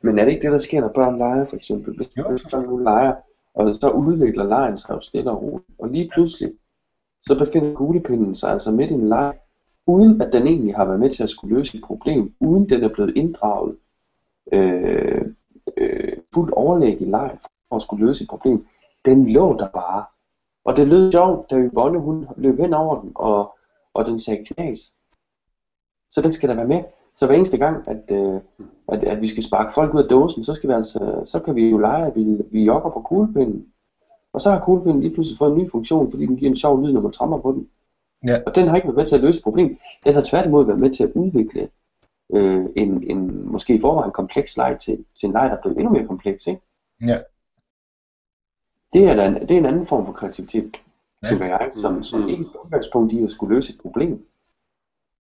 [0.03, 1.97] Men er det ikke det, der sker, når børn leger, for eksempel?
[1.97, 2.23] Hvis Jo.
[2.51, 3.15] børn nu leger,
[3.55, 6.53] og så udvikler lejen sig jo stille og roligt, og lige pludselig,
[7.21, 9.35] så befinder kuglepinden sig altså midt i en leg,
[9.87, 12.85] uden at den egentlig har været med til at skulle løse et problem, uden den
[12.85, 13.77] er blevet inddraget
[14.53, 15.23] øh,
[15.77, 17.39] øh, fuldt overlæg i leg
[17.69, 18.67] for at skulle løse et problem.
[19.05, 20.05] Den lå der bare.
[20.65, 23.59] Og det lød sjovt, da Yvonne hun løb hen over den, og,
[23.95, 24.95] og den sagde knas.
[26.11, 26.83] Så den skal da være med.
[27.17, 28.41] Så hver eneste gang, at, øh,
[28.89, 31.55] at, at vi skal sparke folk ud af dåsen, så, skal vi altså, så kan
[31.55, 33.67] vi jo lege, at vi, vi jogger på kuglepinden.
[34.33, 36.83] Og så har kuglepinden lige pludselig fået en ny funktion, fordi den giver en sjov
[36.83, 37.69] lyd, når man tramper på den.
[38.27, 38.39] Ja.
[38.47, 39.79] Og den har ikke været med til at løse problemet.
[40.05, 41.69] Den har tværtimod været med til at udvikle
[42.35, 45.79] øh, en, en måske i forvejen kompleks leg til, til en leg, der er blevet
[45.79, 46.47] endnu mere kompleks.
[46.47, 46.61] Ikke?
[47.07, 47.19] Ja.
[48.93, 50.77] Det, er da en, det er en anden form for kreativitet,
[51.23, 51.29] Ja.
[51.29, 52.29] tænker jeg, som, som Mm.
[52.29, 54.27] ikke tager udgangspunkt i at skulle løse et problem,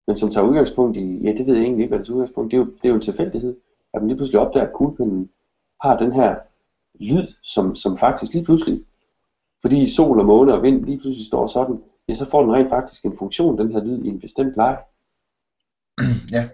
[0.06, 2.50] men som tager udgangspunkt i, ja det ved jeg egentlig ikke, hvad det tager udgangspunkt,
[2.50, 3.56] det er jo, det er jo en tilfældighed,
[3.94, 5.30] at man lige pludselig opdager, at kuglepinden
[5.82, 6.36] har den her
[7.00, 8.84] lyd, som, som faktisk lige pludselig,
[9.60, 12.68] fordi sol og måne og vind lige pludselig står sådan, ja så får den rent
[12.68, 14.78] faktisk en funktion, den her lyd, i en bestemt leg.
[16.32, 16.48] Ja.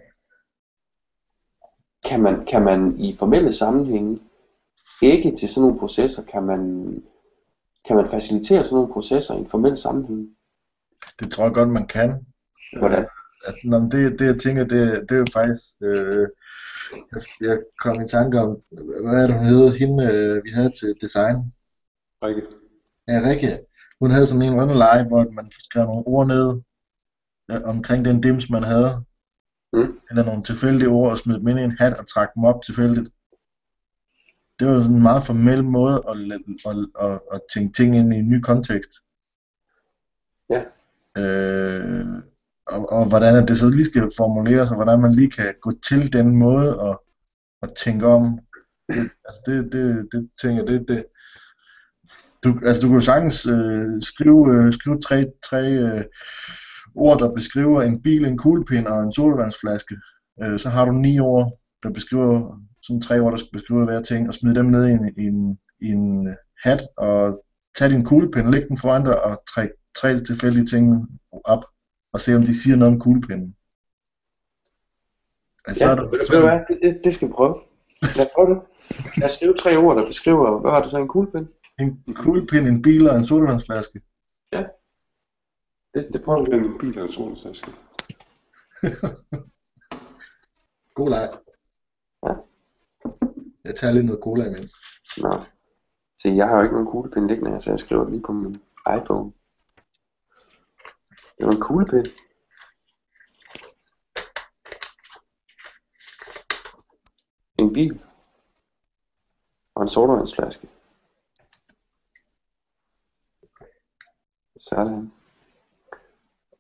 [2.05, 4.19] Kan man, kan man i formelle sammenhænge
[5.03, 6.61] ikke til sådan nogle processer, kan man,
[7.87, 10.29] kan man facilitere sådan nogle processer i en formel sammenhæng?
[11.21, 12.27] Det tror jeg godt, man kan.
[12.79, 13.07] Hvordan?
[13.47, 16.29] Altså, nå, men det, det jeg tænker, det, det er jo faktisk, øh,
[17.41, 18.63] jeg, kom i tanke om,
[19.05, 21.37] hvad er det hun hedder, hende øh, vi havde til design.
[22.23, 22.43] Rikke.
[23.09, 23.61] Ja, Rikke.
[24.01, 26.61] Hun havde sådan en underleje, hvor man skrev nogle ord ned
[27.49, 29.05] ja, omkring den dims, man havde.
[29.73, 29.99] Mm.
[30.11, 32.63] Eller nogle tilfældige ord, og smed dem ind i en hat og trak dem op
[32.63, 33.09] tilfældigt.
[34.59, 38.15] Det var sådan en meget formel måde at, at, at, at, at tænke ting ind
[38.15, 38.91] i en ny kontekst.
[40.51, 40.63] Ja.
[41.23, 42.07] Øh,
[42.67, 45.73] og, og hvordan at det så lige skal formuleres, og hvordan man lige kan gå
[45.89, 47.05] til den måde og,
[47.63, 48.39] og tænke om.
[48.89, 51.05] Det, altså det, det, det tænker jeg, det, det,
[52.45, 56.05] du, altså du kan jo sagtens øh, skrive, øh, skrive tre, tre øh,
[56.95, 59.97] ord, der beskriver en bil, en kuglepind og en solvandsflaske.
[60.43, 64.29] Øh, så har du ni ord, der beskriver, sådan tre ord, der beskriver hver ting,
[64.29, 66.29] og smid dem ned i en, i en, i en
[66.65, 67.45] hat, og
[67.79, 71.09] tag din kuglepind, læg den foran dig, og træk tre tilfældige ting
[71.45, 71.65] op,
[72.13, 73.57] og se om de siger noget om kuglepinden.
[75.67, 77.61] Altså, Ja, så er der, så hvad, det, det, det skal vi prøve.
[78.03, 78.61] Lad os prøve det.
[79.17, 81.47] Lad os skrive tre ord, der beskriver, hvad har du så, en kuglepind?
[81.79, 84.01] en kuglepind, en bil og en solvandsflaske.
[85.95, 86.57] Det, det prøver vi.
[86.57, 87.71] En bil og en solsaske.
[90.95, 91.44] God leg.
[93.65, 94.77] Jeg tager lidt noget cola imens.
[95.17, 95.45] Nå.
[96.19, 98.63] Se, jeg har jo ikke nogen kuglepind liggende her, så jeg skriver lige på min
[98.97, 99.33] iPhone.
[101.39, 102.07] Det var en kuglepind.
[107.59, 108.05] En bil.
[109.75, 110.69] Og en sodavandsflaske.
[114.61, 115.13] Sådan.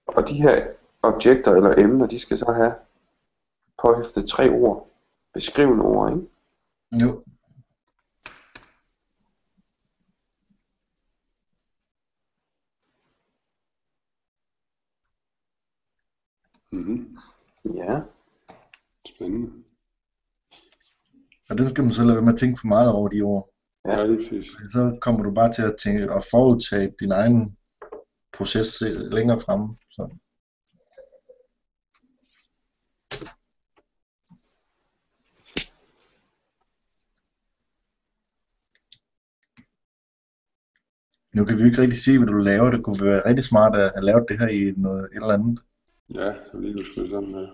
[0.07, 2.75] Og de her objekter eller emner, de skal så have
[3.83, 4.89] påhæftet tre ord.
[5.33, 6.34] Beskrivende ord, ikke?
[7.01, 7.25] Jo.
[16.73, 17.19] Mm-hmm.
[17.75, 18.01] Ja.
[19.07, 19.65] Spændende.
[21.51, 23.51] Og den skal man så lade være med at tænke for meget over de ord.
[23.85, 23.99] Ja.
[23.99, 24.47] Ja, lige præcis.
[24.47, 27.57] Så kommer du bare til at tænke og forudtage din egen
[28.33, 28.81] proces
[29.11, 29.77] længere fremme.
[29.91, 30.17] Så.
[41.35, 42.71] Nu kan vi jo ikke rigtig se, hvad du laver.
[42.71, 45.61] Det kunne være rigtig smart at have lavet det her i noget, et eller andet.
[46.15, 47.49] Ja, så lige kunne skrive sammen med.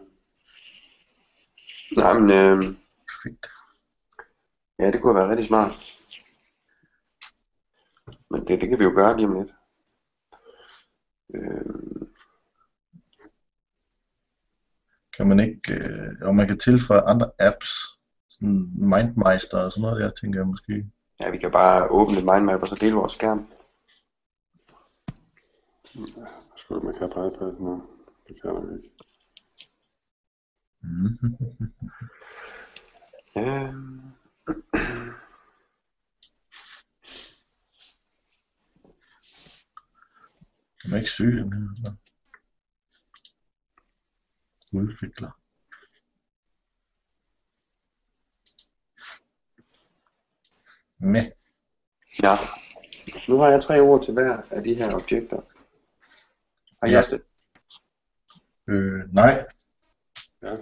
[1.97, 2.63] Nej, men øh,
[3.23, 3.47] Fedt.
[4.79, 5.71] ja, det kunne være rigtig smart.
[8.31, 9.53] Men det, det kan vi jo gøre lige om lidt.
[11.35, 12.07] Øh,
[15.17, 17.71] kan man ikke, øh, og man kan tilføje andre apps,
[18.31, 20.87] sådan Mindmeister og sådan noget der, tænker jeg måske.
[21.21, 23.47] Ja, vi kan bare åbne mindmap og så dele vores skærm.
[26.57, 27.83] Skal man kan på iPad nu?
[28.29, 28.91] Det kan jeg nok ikke.
[33.37, 34.01] Øhm,
[40.81, 41.93] Kan man ikke søge den her?
[44.73, 45.31] Udvikler.
[50.99, 51.33] Med.
[52.23, 52.37] ja.
[53.29, 55.41] Nu har jeg tre ord til hver af de her objekter.
[56.83, 56.99] Har I Ja.
[57.01, 57.23] også det?
[58.75, 59.47] Øh, nej.
[60.43, 60.57] Ja.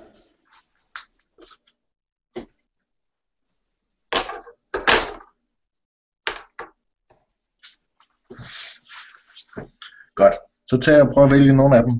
[10.14, 10.34] Godt.
[10.66, 11.92] Så tager jeg og prøver at vælge nogle af dem.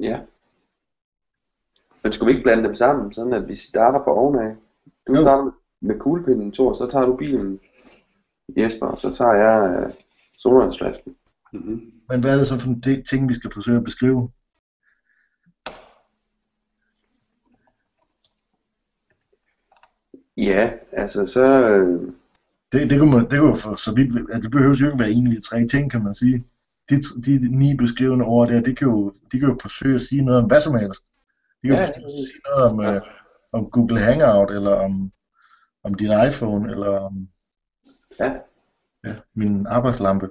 [0.00, 0.20] Ja.
[2.02, 4.56] Men skulle vi ikke blande dem sammen, sådan at vi starter fra ovenaf?
[5.06, 5.20] Du Jo.
[5.22, 7.60] starter med kuglepinden, Thor, så tager du bilen,
[8.56, 9.92] Jesper, og så tager jeg øh,
[10.38, 11.16] sodavandsflasken.
[11.52, 11.92] Mm-hmm.
[12.08, 14.30] Men hvad er det så for de ting, vi skal forsøge at beskrive?
[20.36, 21.70] Ja, altså så...
[21.70, 22.12] Øh,
[22.72, 25.10] Det, det, kunne man, det kunne for så vidt, altså det behøver jo ikke være
[25.10, 26.44] en af de tre ting, kan man sige.
[26.90, 26.96] De,
[27.26, 30.40] de ni beskrivende ord der, de kan, jo, de kan jo forsøge at sige noget
[30.42, 31.04] om hvad som helst.
[31.62, 33.00] De kan Ja, jo det forsøge at sige noget om, øh,
[33.52, 35.12] om Google Hangout, eller om,
[35.84, 37.28] om din iPhone, eller om
[38.20, 38.34] ja,
[39.04, 40.28] ja, min arbejdslampe.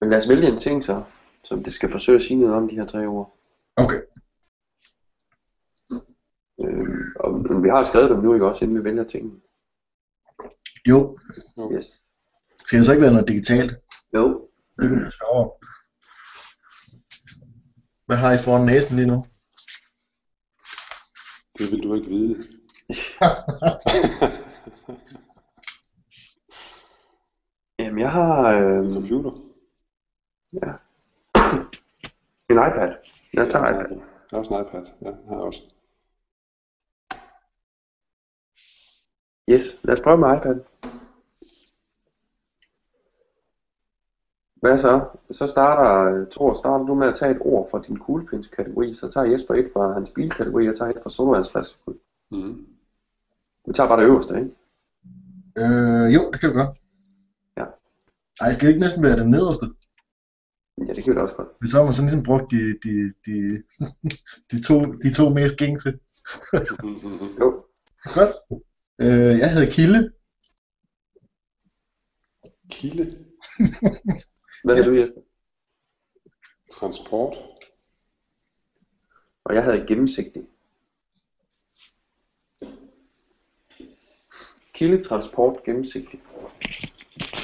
[0.00, 1.04] Men lad os vælge en ting så,
[1.44, 3.36] som det skal forsøge at sige noget om de her tre ord.
[3.76, 4.00] Okay.
[6.60, 9.40] Øh, og vi har skrevet dem nu, ikke også, inden vi vælger tingene.
[10.88, 11.18] Jo,
[11.72, 12.04] Yes.
[12.66, 13.72] skal det så ikke være noget digitalt?
[14.14, 14.48] Jo.
[14.80, 15.50] Det kunne være sjovere.
[18.06, 19.24] Hvad har I foran næsen lige nu?
[21.58, 22.34] Det vil du ikke vide.
[27.78, 29.47] Jamen, jeg har øh, Computer.
[30.52, 30.72] Ja.
[32.50, 32.94] en iPad.
[33.34, 33.90] Jeg tager iPad.
[33.90, 34.84] Jeg har også en iPad.
[35.02, 35.62] Ja, jeg har også.
[39.48, 40.60] Yes, lad os prøve med iPad.
[44.60, 45.08] Hvad så?
[45.30, 49.26] Så starter, Thor, starter du med at tage et ord fra din kuglepindskategori, så tager
[49.26, 51.94] Jesper et fra hans bilkategori, og jeg tager et fra sodavandsflasken.
[52.30, 52.66] Mm-hmm.
[53.66, 54.50] Vi tager bare det øverste, ikke?
[55.58, 56.76] Øh, jo, det kan vi godt.
[57.56, 57.64] Ja.
[58.40, 59.66] Ej, skal det ikke næsten være det nederste?
[60.86, 61.48] Ja, det kan vi da også godt.
[61.60, 63.62] Hvis så har man sådan ligesom brugt de, de, de,
[64.50, 65.98] de, to, de to mest gængse.
[67.40, 67.64] Jo.
[68.14, 68.36] Godt.
[68.98, 70.12] Øh, jeg hedder Kilde.
[72.70, 73.24] Kilde.
[74.64, 74.82] Hvad ja.
[74.82, 75.20] du, Jesper?
[76.72, 77.36] Transport.
[79.44, 80.42] Og jeg havde gennemsigtig.
[84.72, 86.22] Kilde, transport, gennemsigtig.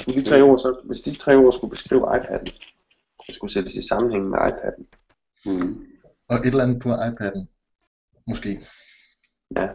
[0.05, 2.75] De tre ord, så, hvis de tre ord skulle beskrive iPad'en,
[3.33, 4.83] skulle sættes i sammenhæng med iPad'en.
[5.45, 5.85] Mm.
[6.27, 7.45] Og et eller andet på iPad'en.
[8.27, 8.65] Måske.
[9.55, 9.69] Ja.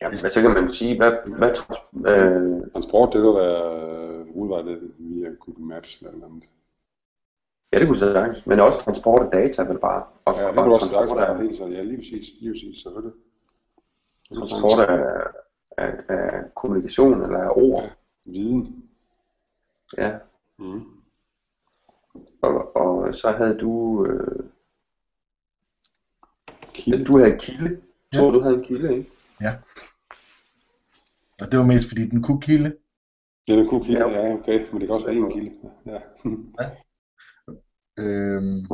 [0.00, 3.88] Ja, men så kan man sige, hvad, hvad trans- øh, Transport, det kan være
[4.20, 6.44] øh, udvejlet via Google Maps eller noget andet.
[7.72, 10.04] ja, det kunne sagtens, men også transport af data vel bare.
[10.24, 11.30] Og, Ja, det du også transport, sagt.
[11.30, 11.66] af, Ja, helt så.
[11.66, 12.26] Ja, lige præcis.
[12.40, 13.12] Lige præcis, selvfølgelig.
[14.38, 15.24] transport af,
[15.78, 17.84] af, af kommunikation eller af ord.
[18.24, 18.84] Viden.
[19.98, 20.18] Ja.
[20.58, 20.84] Mm.
[22.42, 24.44] Og, og så havde du, øh,
[26.74, 27.04] Kilde.
[27.04, 27.80] du havde kilde.
[28.12, 29.10] Jeg tror, du havde en kilde, ikke?
[31.40, 32.76] Og det var mest fordi den kunne kilde.
[33.46, 34.08] Det er en god kilde, Ja.
[34.26, 34.58] ja, okay.
[34.72, 35.50] Men det kan også være en kilde.
[35.86, 35.98] Ja.
[37.98, 38.66] Øhm,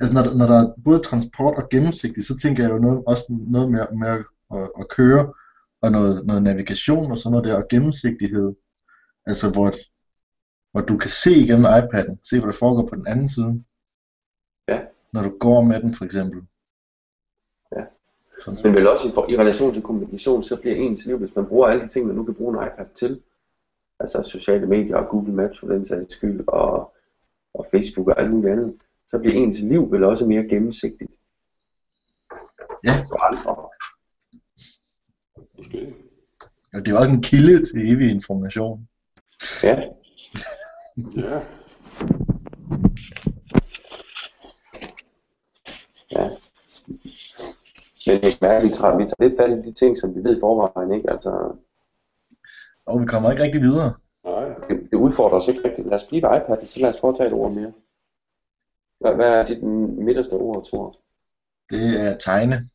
[0.00, 3.02] altså når, der- når der er både transport og gennemsigtigt, så tænker jeg jo noget,
[3.06, 5.32] også noget med, med at, at, at køre,
[5.82, 8.54] og noget, noget navigation og sådan noget der, og gennemsigtighed.
[9.26, 9.72] Altså hvor,
[10.72, 13.64] hvor du kan se igennem iPad'en, se hvad der foregår på den anden side.
[14.68, 14.80] Ja.
[15.12, 16.42] Når du går med den for eksempel.
[17.76, 17.84] Ja.
[18.44, 21.36] Sådan, Men vel også i, for, i relation til kommunikation, så bliver ens liv, hvis
[21.36, 23.22] man bruger alle de ting, man nu kan bruge en iPad til,
[24.00, 26.94] altså sociale medier og Google Maps for den sags skyld, og,
[27.54, 28.74] og Facebook og alt muligt andet,
[29.06, 31.10] så bliver ens liv vel også mere gennemsigtigt.
[32.84, 33.06] Ja.
[36.74, 38.88] Og det er også en kilde til evig information.
[39.62, 39.82] Ja,
[40.96, 41.40] Ja.
[46.10, 46.28] ja.
[48.06, 50.24] Men det er mærkeligt, vi tager, vi tager lidt fat i de ting, som vi
[50.24, 51.10] ved i forvejen, ikke?
[51.10, 51.56] Altså,
[52.86, 53.94] Og vi kommer ikke rigtig videre.
[54.24, 54.48] Nej.
[54.68, 55.86] det, det udfordrer os ikke rigtigt.
[55.88, 57.72] Lad os blive ved iPad, så lad os foretage et ord mere.
[59.00, 60.96] Hvad, hvad er dit midterste ord, tror
[61.70, 62.68] Det er tegne.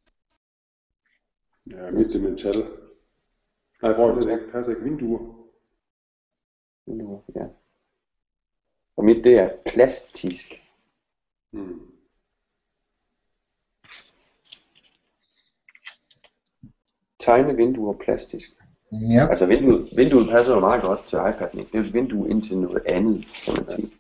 [1.72, 2.56] Ja, mest til metal.
[3.82, 5.20] Nej, hvor det ikke passer ikke vinduer.
[6.86, 7.48] Vinduer, ja.
[9.08, 10.62] Mit, det er plastisk.
[11.52, 11.82] Mm.
[17.20, 18.50] Tegne vinduer plastisk.
[18.92, 19.28] Ja.
[19.30, 21.58] Altså vinduet, vinduet passer jo meget godt til iPad'en.
[21.58, 23.92] Det er jo et vindue ind til noget andet, kan man sige.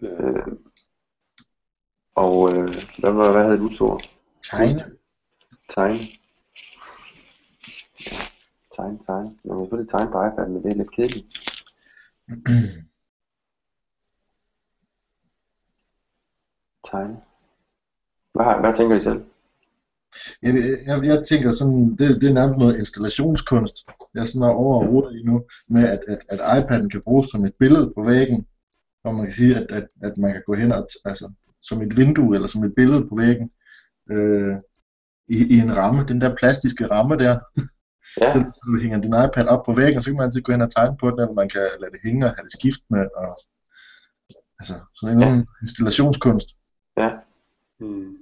[0.00, 0.46] Det Øh,
[2.14, 2.68] og øh,
[2.98, 4.08] hvad, hvad, hvad havde du så?
[4.50, 4.96] Tegne.
[5.68, 5.98] Tegne.
[8.76, 9.38] Tegne, tegne.
[9.44, 11.53] Man kan selvfølgelig tegne på iPad'en, men det er lidt kedeligt.
[16.90, 17.16] Tegne.
[18.34, 19.24] Hvad, har, hvad tænker I selv?
[20.42, 20.54] Jeg,
[20.86, 23.86] jeg, jeg tænker sådan, det, det er nærmest noget installationskunst.
[24.14, 27.44] Jeg er sådan over og i nu, med at, at, at iPad'en kan bruges som
[27.44, 28.46] et billede på væggen,
[29.02, 31.96] hvor man kan sige, at, at, at man kan gå hen og, altså, som et
[31.96, 33.50] vindue, eller som et billede på væggen,
[34.10, 34.56] øh,
[35.28, 37.38] i, i en ramme, den der plastiske ramme der,
[38.20, 40.62] Ja, så du hænger din iPad op på væggen, så kan man altid gå hen
[40.62, 43.06] og tegne på den, eller man kan lade det hænge og have det skift med,
[43.16, 43.38] og,
[44.58, 45.42] altså, sådan en Ja.
[45.62, 46.48] installationskunst.
[46.96, 47.10] ja.
[47.80, 48.16] mm.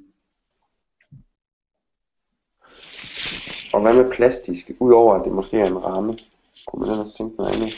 [3.74, 4.70] Og hvad med plastisk?
[4.80, 6.12] Udover at det måske er en ramme,
[6.66, 7.70] kunne man ellers tænke noget andet?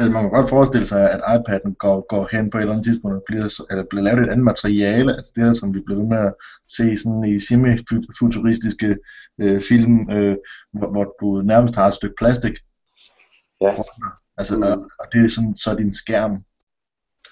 [0.00, 2.86] Altså man kan godt forestille sig, at iPad'en går, går hen på et eller andet
[2.86, 6.00] tidspunkt og bliver, eller bliver lavet et andet materiale, altså det er som vi bliver
[6.00, 6.34] ved med at
[6.68, 8.96] se sådan i semi-futuristiske
[9.40, 10.36] øh, film, øh,
[10.72, 12.56] hvor, hvor du nærmest har et stykke plastik.
[13.60, 13.72] Ja.
[14.38, 14.62] Altså, Mm.
[14.62, 16.44] og, og det er sådan, så er din skærm,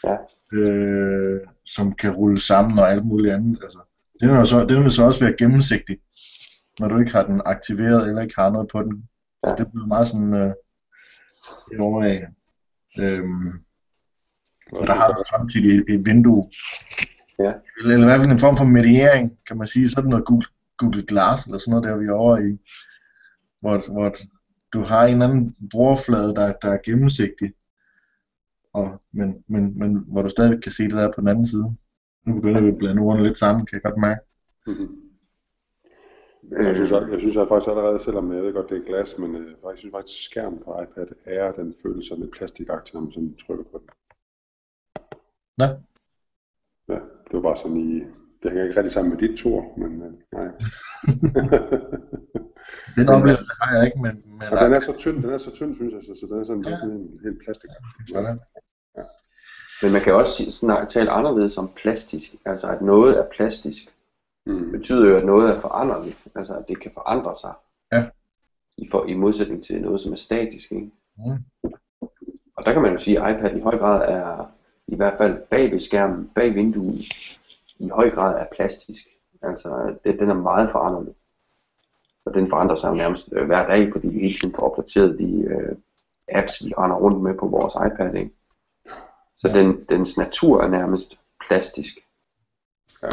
[0.04, 0.16] Ja.
[0.58, 3.58] øh, som kan rulle sammen og alt muligt andet.
[3.62, 3.78] Altså,
[4.22, 5.98] er jo så, den vil så også være gennemsigtig,
[6.80, 8.92] når du ikke har den aktiveret eller ikke har noget på den.
[9.42, 9.48] Ja.
[9.48, 10.50] Altså, det bliver meget sådan øh,
[11.72, 12.26] et overlag.
[12.98, 13.52] Øhm,
[14.72, 16.50] og der har du samtidig et, et vindue.
[17.38, 17.52] Ja.
[17.78, 19.88] Eller, eller i hvert fald en form for mediering, kan man sige.
[19.88, 20.46] Sådan noget Google,
[20.76, 22.58] Google Glass eller sådan noget, der vi er over i.
[23.60, 24.14] Hvor, hvor
[24.72, 27.52] du har en anden brugerflade, der, der er gennemsigtig.
[28.72, 31.74] Og, men, men, men hvor du stadig kan se det der på den anden side.
[32.26, 34.20] Nu begynder vi at blande ordene lidt sammen, kan jeg godt mærke.
[34.66, 35.07] Mm-hmm.
[36.50, 39.18] Jeg synes, jeg, jeg synes jeg faktisk allerede, selvom jeg ved godt, det er glas,
[39.18, 42.94] men øh, jeg synes faktisk, at skærmen på iPad er, den føles som lidt plastikagtig,
[42.94, 43.88] når man sådan trykker på den.
[45.58, 45.64] Nå.
[46.88, 47.94] Ja, det var bare sådan i,
[48.42, 50.48] det hænger ikke rigtig sammen med dit tur, men øh, nej.
[52.96, 55.50] Den oplevelse har jeg ikke, men, men Og den er så tynd, den er så
[55.50, 56.70] tynd, synes jeg, så, så den er sådan, Ja.
[56.70, 56.76] ja.
[56.78, 57.70] sådan en helt plastik.
[58.08, 58.38] sådan.
[59.82, 62.34] Men man kan også sige- snak, tale anderledes om plastisk.
[62.44, 63.94] Altså at noget er plastisk,
[64.48, 64.70] Mm.
[64.72, 66.18] betyder jo, at noget er foranderligt.
[66.34, 67.52] Altså at det kan forandre sig.
[67.92, 68.08] Ja.
[68.76, 70.72] I, for, I modsætning til noget, som er statisk.
[70.72, 70.90] Ikke?
[71.16, 71.44] Mm.
[72.56, 74.46] Og der kan man jo sige, at iPad i høj grad er,
[74.86, 77.04] i hvert fald bag ved skærmen, bag vinduet,
[77.78, 79.06] i høj grad er plastisk.
[79.42, 81.14] Altså det, den er meget foranderlig.
[82.26, 85.40] Og den forandrer sig nærmest øh, hver dag, fordi vi hele tiden får opdateret de
[85.42, 85.76] øh,
[86.28, 88.14] apps, vi render rundt med på vores iPad.
[88.14, 88.30] Ikke?
[89.36, 89.58] Så Ja.
[89.58, 91.18] den, dens natur er nærmest
[91.48, 91.98] plastisk.
[93.02, 93.08] Ja.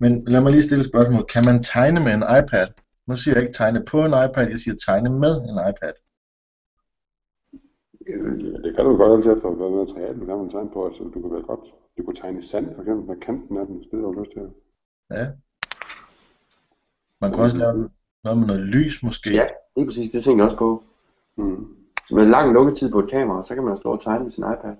[0.00, 1.24] Men lad mig lige stille et spørgsmål.
[1.34, 2.68] Kan man tegne med en iPad?
[3.06, 5.94] Nu siger jeg ikke tegne på en iPad, jeg siger tegne med en iPad.
[8.06, 10.86] Øh, Ja, det kan du godt altid efter, hvad materiale du gerne vil tegne på.
[10.86, 11.64] Altså, du kan vel godt,
[11.98, 14.20] du kunne tegne i sand, for eksempel, med kanten af den, hvis det har du
[14.20, 14.42] lyst til.
[15.10, 15.26] Ja.
[17.20, 17.90] Man kan også lave
[18.24, 19.34] noget med noget lys måske.
[19.34, 20.82] ja, det er præcis, det tænker jeg også på.
[21.36, 21.76] Mm.
[22.08, 24.44] Så med lang lukketid på et kamera, så kan man stå og tegne med sin
[24.44, 24.74] iPad.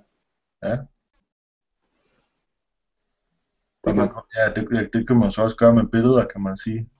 [3.86, 6.56] Og man, ja, det, det, det kan man så også gøre med billeder, kan man
[6.56, 6.90] sige.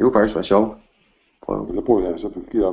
[0.00, 0.78] Det kunne faktisk være sjovt.
[1.42, 1.66] Prøv.
[1.66, 2.28] Men så bruger jeg så,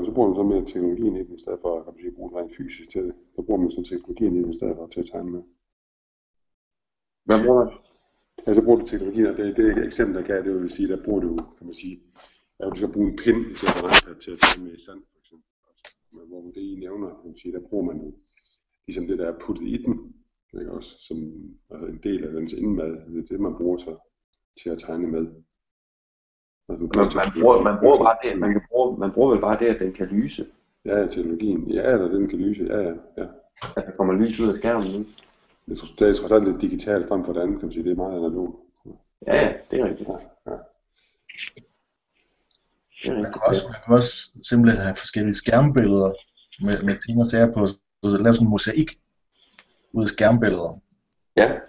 [0.08, 2.16] så bruger man så mere teknologien i den, i stedet for at kan man sige,
[2.18, 3.14] bruge rent fysisk til det.
[3.36, 5.44] Så bruger man så teknologien i den, i stedet for til at tegne med.
[7.28, 7.74] Hvad bruger man?
[8.46, 10.70] Ja, så bruger du teknologien, og det, det er et eksempel, der kan, det vil
[10.70, 11.96] sige, der bruger du, kan man sige,
[12.60, 14.74] at du skal bruge en pind i stedet for en iPad til at tegne med
[14.78, 15.48] i sand, for eksempel.
[16.16, 18.10] Men hvor det I nævner, kan man sige, der bruger man jo
[18.88, 20.14] ligesom det, der er puttet i den,
[20.60, 21.18] ikke også, som
[21.70, 23.98] altså en del af dens indmad, det er det, man bruger så
[24.64, 25.28] til at tegne med.
[26.70, 29.42] Altså, du Man, man, bruger, man, bruger bare det, man, kan bruge, man bruger vel
[29.42, 30.48] bare det, at den kan lyse.
[30.86, 31.72] Ja, teknologien.
[31.72, 32.64] Ja, eller den kan lyse.
[32.64, 33.28] Ja, ja, ja.
[33.78, 34.88] At der kommer lys ud af skærmen.
[34.88, 35.12] Ikke?
[35.66, 37.84] Det er, det er trods alt lidt digitalt frem for det andet, kan man sige.
[37.84, 38.56] Det er meget analogt.
[39.28, 40.10] Ja, ja, det er rigtigt.
[40.10, 40.18] Ja,
[40.52, 40.58] ja.
[43.14, 44.14] Man kan også, man kan også
[44.50, 46.12] simpelthen have forskellige skærmbilleder
[46.66, 47.62] med, med ting og sager på,
[48.04, 49.00] så du laver sådan en mosaik
[49.94, 50.80] ud af skærmbilleder.
[51.36, 51.60] Ja,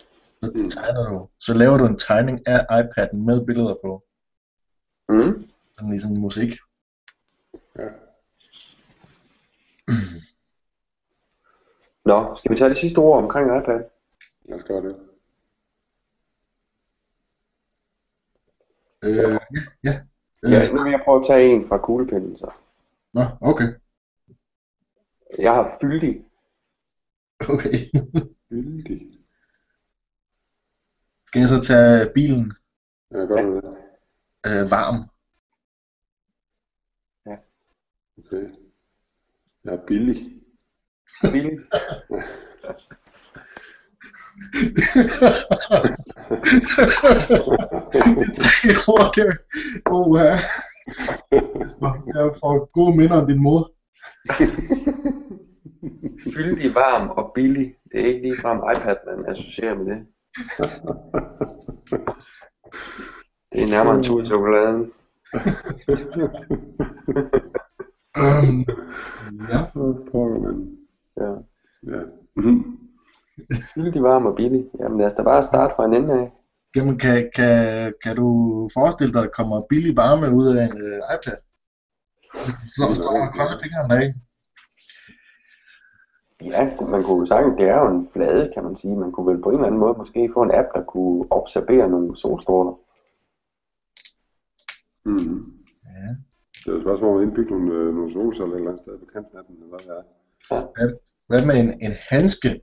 [0.43, 4.05] Så, tegner du, så laver du en tegning af iPad'en med billeder på.
[5.09, 5.49] mm.
[5.77, 6.59] Sådan ligesom en musik.
[7.79, 7.89] ja.
[12.05, 13.81] Nå, skal vi tage det sidste ord omkring iPad?
[14.45, 15.01] Lad os gøre det.
[19.03, 19.39] Øh, ja,
[19.85, 20.01] ja.
[20.45, 22.51] Øh, Ja, nu vil jeg prøve at tage en fra kuglepinden så.
[23.13, 23.69] Nå, okay.
[25.39, 26.25] Jeg har fyldig.
[27.41, 27.91] Okay.
[28.51, 29.19] Vældig.
[31.27, 32.53] Skal jeg så tage bilen
[33.11, 33.77] Ja, gør du det?
[34.47, 35.09] øh, varm?
[38.19, 38.49] Okay.
[39.65, 40.43] Jeg er billig.
[41.33, 41.59] Billig.
[48.21, 49.33] det tre ord der.
[49.87, 50.39] Oh, ja.
[52.15, 53.73] Jeg får gode minder om din mor.
[56.35, 57.75] Fyldig, varm og billig.
[57.93, 60.07] Det er ikke ligefrem iPad, man associerer med det.
[63.53, 64.93] Det er nærmere en tur i chokoladen.
[68.19, 68.67] Um,
[69.49, 69.61] ja.
[71.21, 71.33] Ja.
[71.87, 72.03] Ja.
[72.37, 72.79] Mhm.
[73.75, 74.65] Fyldig, varm og billig.
[74.81, 76.33] Jamen lad os da bare starte fra en ende af.
[76.77, 78.29] Jamen, kan, kan, kan du
[78.75, 81.37] forestille dig, at der kommer billig varme ud af en uh, iPad?
[82.77, 84.15] Så står og kolde fingrene af.
[86.43, 88.97] Ja, man kunne jo sagtens, det er jo en flade, kan man sige.
[88.97, 91.89] Man kunne vel på en eller anden måde måske få en app, der kunne observere
[91.89, 92.75] nogle solstråler.
[95.05, 95.53] Mhm.
[95.85, 96.09] Ja.
[96.59, 98.85] Det er jo et spørgsmål om at indbygge nogle, øh, nogle solceller et eller andet
[98.85, 100.97] sted på kanten af den, eller hvad det er.
[101.29, 102.61] Hvad med en, en handske?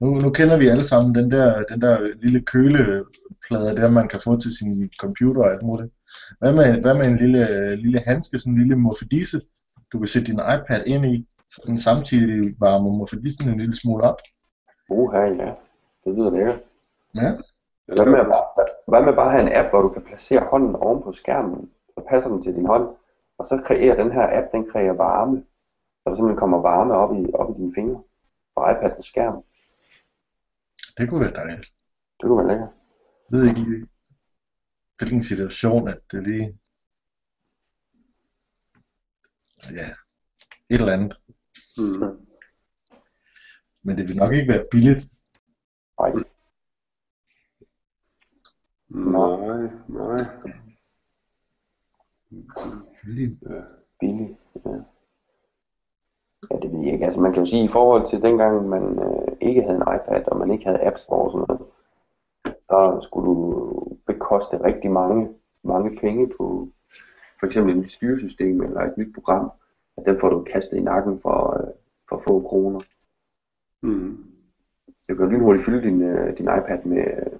[0.00, 4.20] Nu, nu kender vi alle sammen den der, den der lille køleplade, der man kan
[4.24, 5.92] få til sin computer og alt muligt.
[6.38, 9.40] Hvad med, hvad med en lille, lille handske, sådan en lille morfedisse,
[9.92, 14.04] du kan sætte din iPad ind i, så den samtidig varmer morfedissen en lille smule
[14.04, 14.20] op?
[14.90, 15.54] Uha, ja.
[16.04, 16.60] Det lyder lækkert.
[17.14, 17.30] Ja.
[17.86, 20.76] Hvad med, bare, hvad med bare at have en app, hvor du kan placere hånden
[20.76, 22.96] oven på skærmen, så passer den til din hånd,
[23.38, 25.44] og så kreerer den her app, den kreerer varme,
[26.02, 28.02] så der simpelthen kommer varme op i, op i dine fingre
[28.54, 29.44] fra iPadens skærm.
[30.98, 31.72] Det kunne være dejligt.
[32.20, 32.68] Det kunne være lækkert.
[33.30, 33.86] Jeg ved ikke lige,
[34.98, 36.58] hvilken situation, at det lige...
[39.72, 39.88] Ja,
[40.70, 41.18] et eller andet.
[41.78, 42.04] Mhm.
[43.82, 45.10] Men det vil nok ikke være billigt.
[46.00, 46.12] Nej,
[48.88, 50.24] Nej, nej.
[53.04, 53.42] billigt.
[53.42, 53.60] Ja.
[54.00, 54.38] billigt.
[54.64, 54.70] Ja.
[56.50, 57.04] ja, det ved jeg ikke.
[57.04, 60.24] Altså man kan jo sige, i forhold til dengang man øh, ikke havde en iPad,
[60.28, 61.72] og man ikke havde App Store og sådan noget,
[62.70, 65.28] så skulle du bekoste rigtig mange,
[65.64, 66.68] mange penge på
[67.40, 69.50] for eksempel et nyt styresystem eller et nyt program.
[69.98, 71.74] Og den får du kastet i nakken for, øh,
[72.08, 72.80] for få kroner.
[73.82, 74.24] Mhm.
[75.08, 77.38] Du kan lynhurtigt fylde din, øh, din iPad med, øh,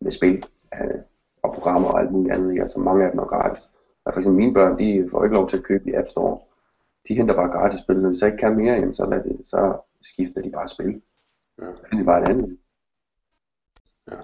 [0.00, 1.00] med spil øh,
[1.42, 2.50] og programmer og alt muligt andet.
[2.50, 2.62] ikke?
[2.62, 3.70] Altså mange af dem er gratis.
[4.04, 6.38] Og for eksempel mine børn, de får ikke lov til at købe i App Store.
[7.08, 8.00] De henter bare gratis spil.
[8.00, 11.02] Når de så ikke kan mere, jamen, så, det, så skifter de bare spil.
[11.58, 11.64] Ja.
[11.76, 12.58] Så finder de bare et andet.
[14.10, 14.16] Ja.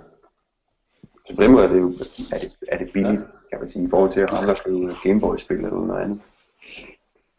[1.26, 1.92] Så på den måde er det jo
[2.32, 5.56] er det, er det billigt, kan man sige, i forhold til at andre købe Gameboy-spil
[5.56, 6.20] eller noget andet.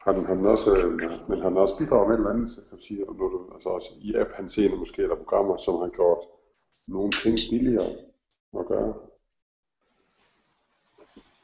[0.02, 2.50] Har den, har den også, øh, men har den også bidraget med et eller andet,
[2.50, 5.58] så kan du sige, når du, altså også i app han ser måske, eller programmer,
[5.58, 6.18] som har gjort
[6.88, 7.90] nogle ting billigere
[8.60, 8.94] at gøre.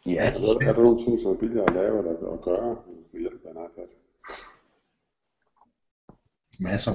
[0.05, 2.77] Ja, Er der, er der nogle ting, som er billigere at lave eller at gøre
[3.11, 3.87] ved hjælp af en iPad?
[6.59, 6.91] Masser.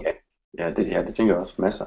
[0.58, 1.54] Ja, det, ja, det tænker jeg også.
[1.58, 1.86] Masser.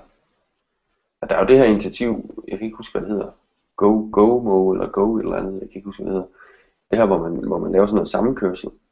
[1.21, 3.31] Og der er jo det her initiativ, jeg kan ikke huske, hvad det hedder.
[3.75, 6.37] Go, GoMo eller Go et eller andet, jeg kan ikke huske, hvad det hedder.
[6.91, 8.69] Det her, hvor man, hvor man laver sådan noget sammenkørsel.
[8.69, 8.86] Mm.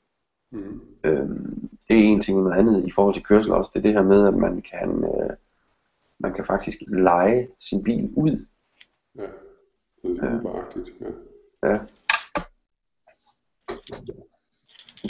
[1.03, 3.72] Øhm, det er en ting, noget andet i forhold til kørsel også.
[3.74, 5.30] Det er det her med, at man kan, øh,
[6.20, 8.45] man kan faktisk lege sin bil ud.
[9.16, 9.22] Ja,
[10.03, 10.89] det er uberagtigt.
[11.01, 11.70] Ja.
[11.70, 11.80] Ja.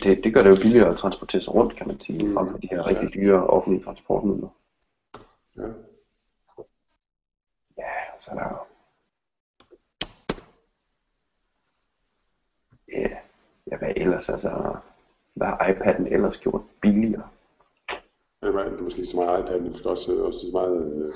[0.04, 2.34] Det, det gør det jo billigere at transportere sig rundt, kan man sige, Mm.
[2.34, 4.50] frem for de her rigtig dyre offentlige transportmidler.
[5.58, 5.68] Ja.
[7.78, 7.92] Ja,
[8.22, 8.58] så er der jo...
[12.88, 13.18] Ja,
[13.72, 14.76] ja, hvad ellers, altså...
[15.36, 17.28] Hvad har iPad'en ellers gjort billigere?
[18.44, 21.10] Ja, men det er måske så meget iPad, men måske også, også så meget øh,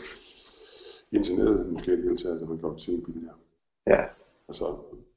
[1.11, 3.35] internettet måske i det hele taget, så man kan godt ting billigere.
[3.87, 4.05] Ja,
[4.49, 4.65] Altså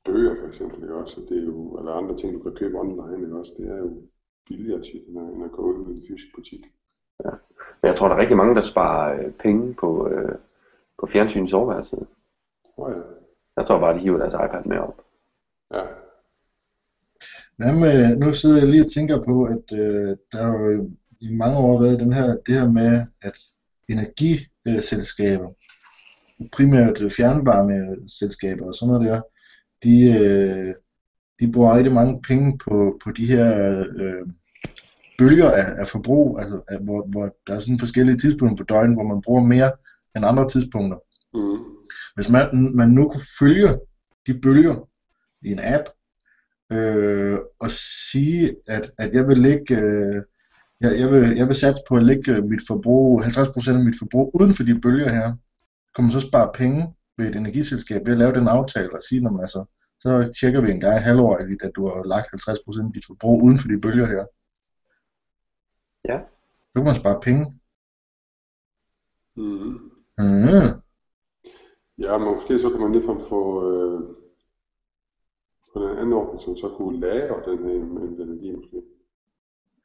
[0.05, 1.21] bøger for eksempel, ikke også?
[1.29, 3.53] Det er jo, eller andre ting, du kan købe online, ikke også?
[3.57, 4.03] Det er jo
[4.49, 6.61] billigere tit, end at, gå ud i en fysisk butik.
[7.83, 10.35] men jeg tror, der er rigtig mange, der sparer øh, penge på, øh,
[10.99, 12.07] på fjernsyn i soveværelset.
[12.77, 13.03] Åh oh, ja.
[13.57, 15.05] Jeg tror bare, de hiver deres iPad med op.
[15.71, 15.83] Ja.
[17.63, 20.91] Hvad med, nu sidder jeg lige og tænker på, at øh, der har jo
[21.21, 23.39] i mange år været den her, det her med, at
[23.89, 25.49] energiselskaber,
[26.53, 29.21] primært fjernvarmeselskaber og sådan noget der,
[29.83, 30.75] de, øh,
[31.41, 34.27] de bruger rigtig mange penge på, på de her øh,
[35.19, 38.97] bølger af, af forbrug, altså af, hvor, hvor der er sådan forskellige tidspunkter på døgnet,
[38.97, 39.71] hvor man bruger mere
[40.17, 40.99] end andre tidspunkter.
[41.35, 41.65] Mm.
[42.15, 43.69] Hvis man, man nu kunne følge
[44.27, 44.89] de bølger
[45.43, 45.85] i en app,
[46.73, 50.23] øh, og sige, at, at jeg vil lægge, øh,
[50.81, 54.31] jeg, jeg, vil, jeg vil satse på at lægge mit forbrug, 50% af mit forbrug
[54.41, 55.37] uden for de bølger her,
[55.95, 59.21] kan man så spare penge ved et energiselskab ved at lave den aftale og sige,
[59.21, 59.65] når altså,
[60.01, 63.59] så tjekker vi en gang halvårigt, at du har lagt 50% af dit forbrug uden
[63.59, 64.25] for de bølger her.
[66.05, 66.19] Ja.
[66.67, 67.61] Så kan man spare penge.
[69.37, 69.93] Mm.
[70.19, 70.83] Mm.
[71.99, 74.01] Ja, men måske så kan man ligefrem få, øh,
[75.73, 77.75] få den anden ordning, som så kunne lagre den her
[78.25, 78.77] energi måske.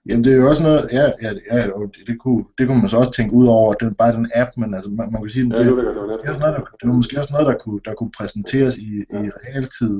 [0.08, 1.62] Jamen det er jo også noget, ja, ja, ja
[2.08, 4.52] det, kunne, det kunne man så også tænke ud over, det er bare den app,
[4.58, 6.40] men altså man, man kan sige, Ja, det, det var det, er net.
[6.40, 8.90] noget, der, det var måske også noget, der kunne, der kunne præsenteres i,
[9.24, 9.96] i realtid.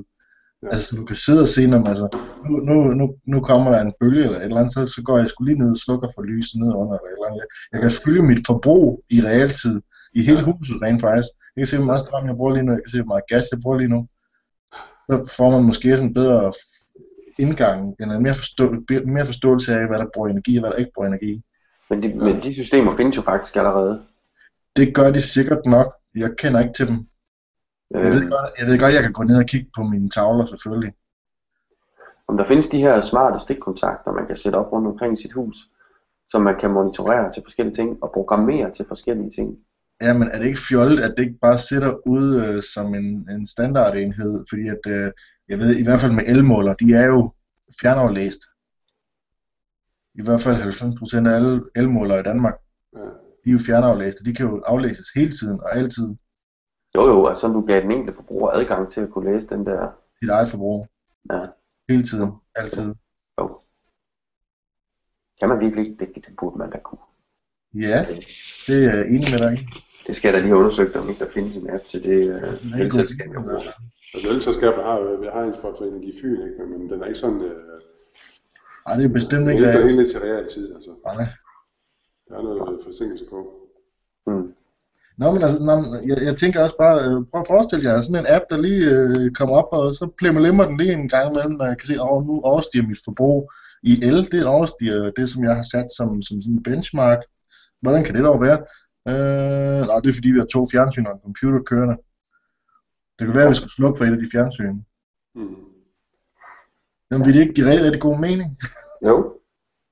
[0.64, 0.68] Ja.
[0.74, 2.08] Altså du kan sidde og se, når man, altså,
[2.46, 5.18] nu, nu, nu, nu kommer der en bølge eller et eller andet, så, så går
[5.18, 7.46] jeg sgu lige ned og slukker for lyset ned under eller et eller andet.
[7.72, 9.76] Jeg kan følge mit forbrug i realtid,
[10.18, 11.30] i hele huset rent faktisk.
[11.54, 13.30] Jeg kan se, hvor meget strøm jeg bruger lige nu, jeg kan se, hvor meget
[13.32, 14.00] gas jeg bruger lige nu.
[15.10, 16.54] Så får man måske sådan en bedre
[17.40, 20.78] indgang, eller en mere, forstå, mere forståelse af, hvad der bruger energi og hvad der
[20.78, 21.42] ikke bruger energi.
[21.90, 24.04] Men de, men de systemer findes jo faktisk allerede.
[24.76, 25.94] Det gør de sikkert nok.
[26.16, 27.08] Jeg kender ikke til dem.
[27.92, 30.10] Jeg ved, Øh, godt, jeg ved godt, jeg kan gå ned og kigge på mine
[30.10, 30.94] tavler selvfølgelig.
[32.28, 35.34] om der findes de her smarte stikkontakter, man kan sætte op rundt omkring i sit
[35.34, 35.58] hus,
[36.28, 39.58] som man kan monitorere til forskellige ting og programmere til forskellige ting.
[40.02, 43.30] Ja, men er det ikke fjollet, at det ikke bare sidder ude øh, som en,
[43.30, 44.46] en standardenhed?
[44.50, 45.12] Fordi at, øh,
[45.50, 47.34] jeg ved, i hvert fald med elmåler, de er jo
[47.82, 48.40] fjernaflæst.
[50.16, 50.56] I hvert fald
[51.24, 52.54] 90% af alle elmålere i Danmark,
[52.96, 53.00] Ja.
[53.44, 54.24] de er jo fjernaflæste.
[54.26, 56.16] De kan jo aflæses hele tiden og altid.
[56.96, 59.88] Jo jo, altså du gav den enkelte forbruger adgang til at kunne læse den der.
[60.22, 60.86] Dit eget forbrug.
[61.32, 61.46] Ja.
[61.90, 62.32] Hele tiden.
[62.56, 62.94] Altid.
[63.40, 63.60] Jo.
[65.40, 66.06] Kan man virkelig ikke?
[66.06, 67.02] Det, det burde man da kunne.
[67.74, 68.06] Ja,
[68.68, 69.58] det er jeg enig med dig.
[70.08, 72.20] Det skal jeg da lige have undersøgt, om ikke der findes en app til det
[72.36, 73.74] øh, elselskab, jeg bruger.
[74.14, 76.66] Altså elselskabet har jo, vi har en for Energi Fyn, ikke?
[76.72, 77.56] Men, den er ikke sådan, øh,
[78.88, 79.98] Nej, det er bestemt den er ikke ikke rigtigt.
[79.98, 80.92] helt til realtid, altså.
[81.06, 81.28] Nej.
[82.30, 83.38] Der er noget forsinkelse på.
[84.28, 84.54] Mm.
[85.18, 85.74] Nå, men altså, nå,
[86.06, 88.86] jeg, jeg tænker også bare, øh, prøv at forestille jer sådan en app, der lige
[88.96, 91.94] øh, kommer op, og så plimmer den lige en gang imellem, når jeg kan se,
[91.94, 93.52] at nu overstiger mit forbrug
[93.84, 97.22] i el, det overstiger det, som jeg har sat som, som sådan en benchmark.
[97.82, 98.60] Hvordan kan det dog være?
[99.12, 101.98] Øh, nej, det er fordi, vi har to fjernsyn og en computer kørende.
[103.20, 104.76] Det kan være, at vi skulle slukke for et af de fjernsyn.
[105.36, 105.56] Mm.
[107.12, 108.58] Jamen, vil det ikke give rigtig, rigtig god mening?
[109.08, 109.40] Jo,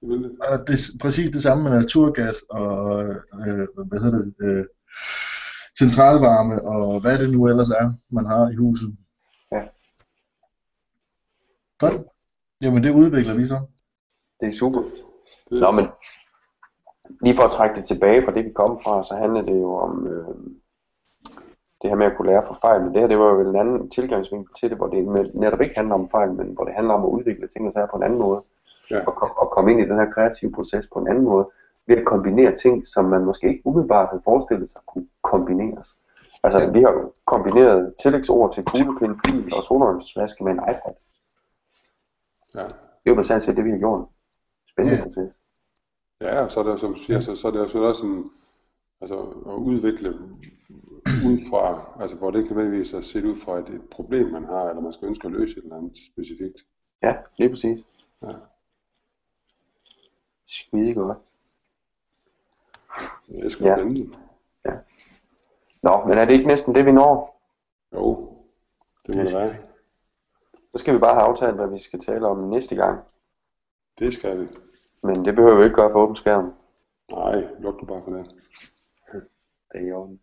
[0.01, 0.31] Det vil det.
[0.39, 3.03] Og det er præcis det samme med naturgas og,
[3.47, 4.65] øh, hvad hedder det, øh,
[5.79, 8.97] centralvarme og hvad det nu ellers er, man har i huset.
[9.51, 9.63] Ja.
[11.77, 12.07] Godt.
[12.61, 13.59] Jamen det udvikler vi så.
[14.39, 14.81] det er super.
[15.49, 15.85] det Nå, men
[17.21, 19.75] lige for at trække det tilbage fra det, vi kom fra, så handler det jo
[19.75, 20.35] om øh,
[21.81, 22.81] det her med at kunne lære fra fejl.
[22.81, 25.75] Men det her, det var jo en anden tilgangsvinkel til det, hvor det netop ikke
[25.75, 28.03] handler om fejl, men hvor det handler om at udvikle ting og sager på en
[28.03, 28.41] anden måde.
[28.91, 29.05] Ja.
[29.07, 31.49] Og, kom, og komme ind i den her kreative proces på en anden måde,
[31.87, 35.95] ved at kombinere ting, som man måske ikke umiddelbart havde forestillet sig kunne kombineres.
[36.43, 40.93] Altså, vi har jo kombineret tillægsord til kuglepind, bil og solvandsvaske med en iPad.
[42.55, 42.59] Ja.
[42.61, 44.05] Det er jo basalt set det, vi har gjort.
[44.71, 45.03] Spændende Ja.
[45.03, 45.37] proces.
[46.21, 48.31] Ja, og så er der, som du siger, så, så er det jo også en,
[49.01, 50.09] altså at udvikle
[51.27, 54.43] ud fra, altså hvor det ikke nødvendigvis er set ud fra et, et problem, man
[54.45, 56.65] har, eller man skal ønske at løse et eller andet specifikt.
[57.03, 57.79] Ja, lige præcis.
[58.21, 58.27] Ja.
[60.47, 61.17] Skide godt.
[63.27, 63.75] Det er sgu Ja.
[63.77, 64.17] spændende.
[65.83, 67.41] Nå, men er det ikke næsten det, vi når?
[67.93, 68.37] Jo,
[69.07, 69.49] det må det være.
[70.75, 72.99] Så skal vi bare have aftalt, hvad vi skal tale om næste gang.
[73.99, 74.47] Det skal vi.
[75.05, 76.53] Men det behøver vi ikke gøre på åben skærm.
[77.11, 78.31] Nej, luk du bare for det.
[79.71, 80.19] Det er i orden.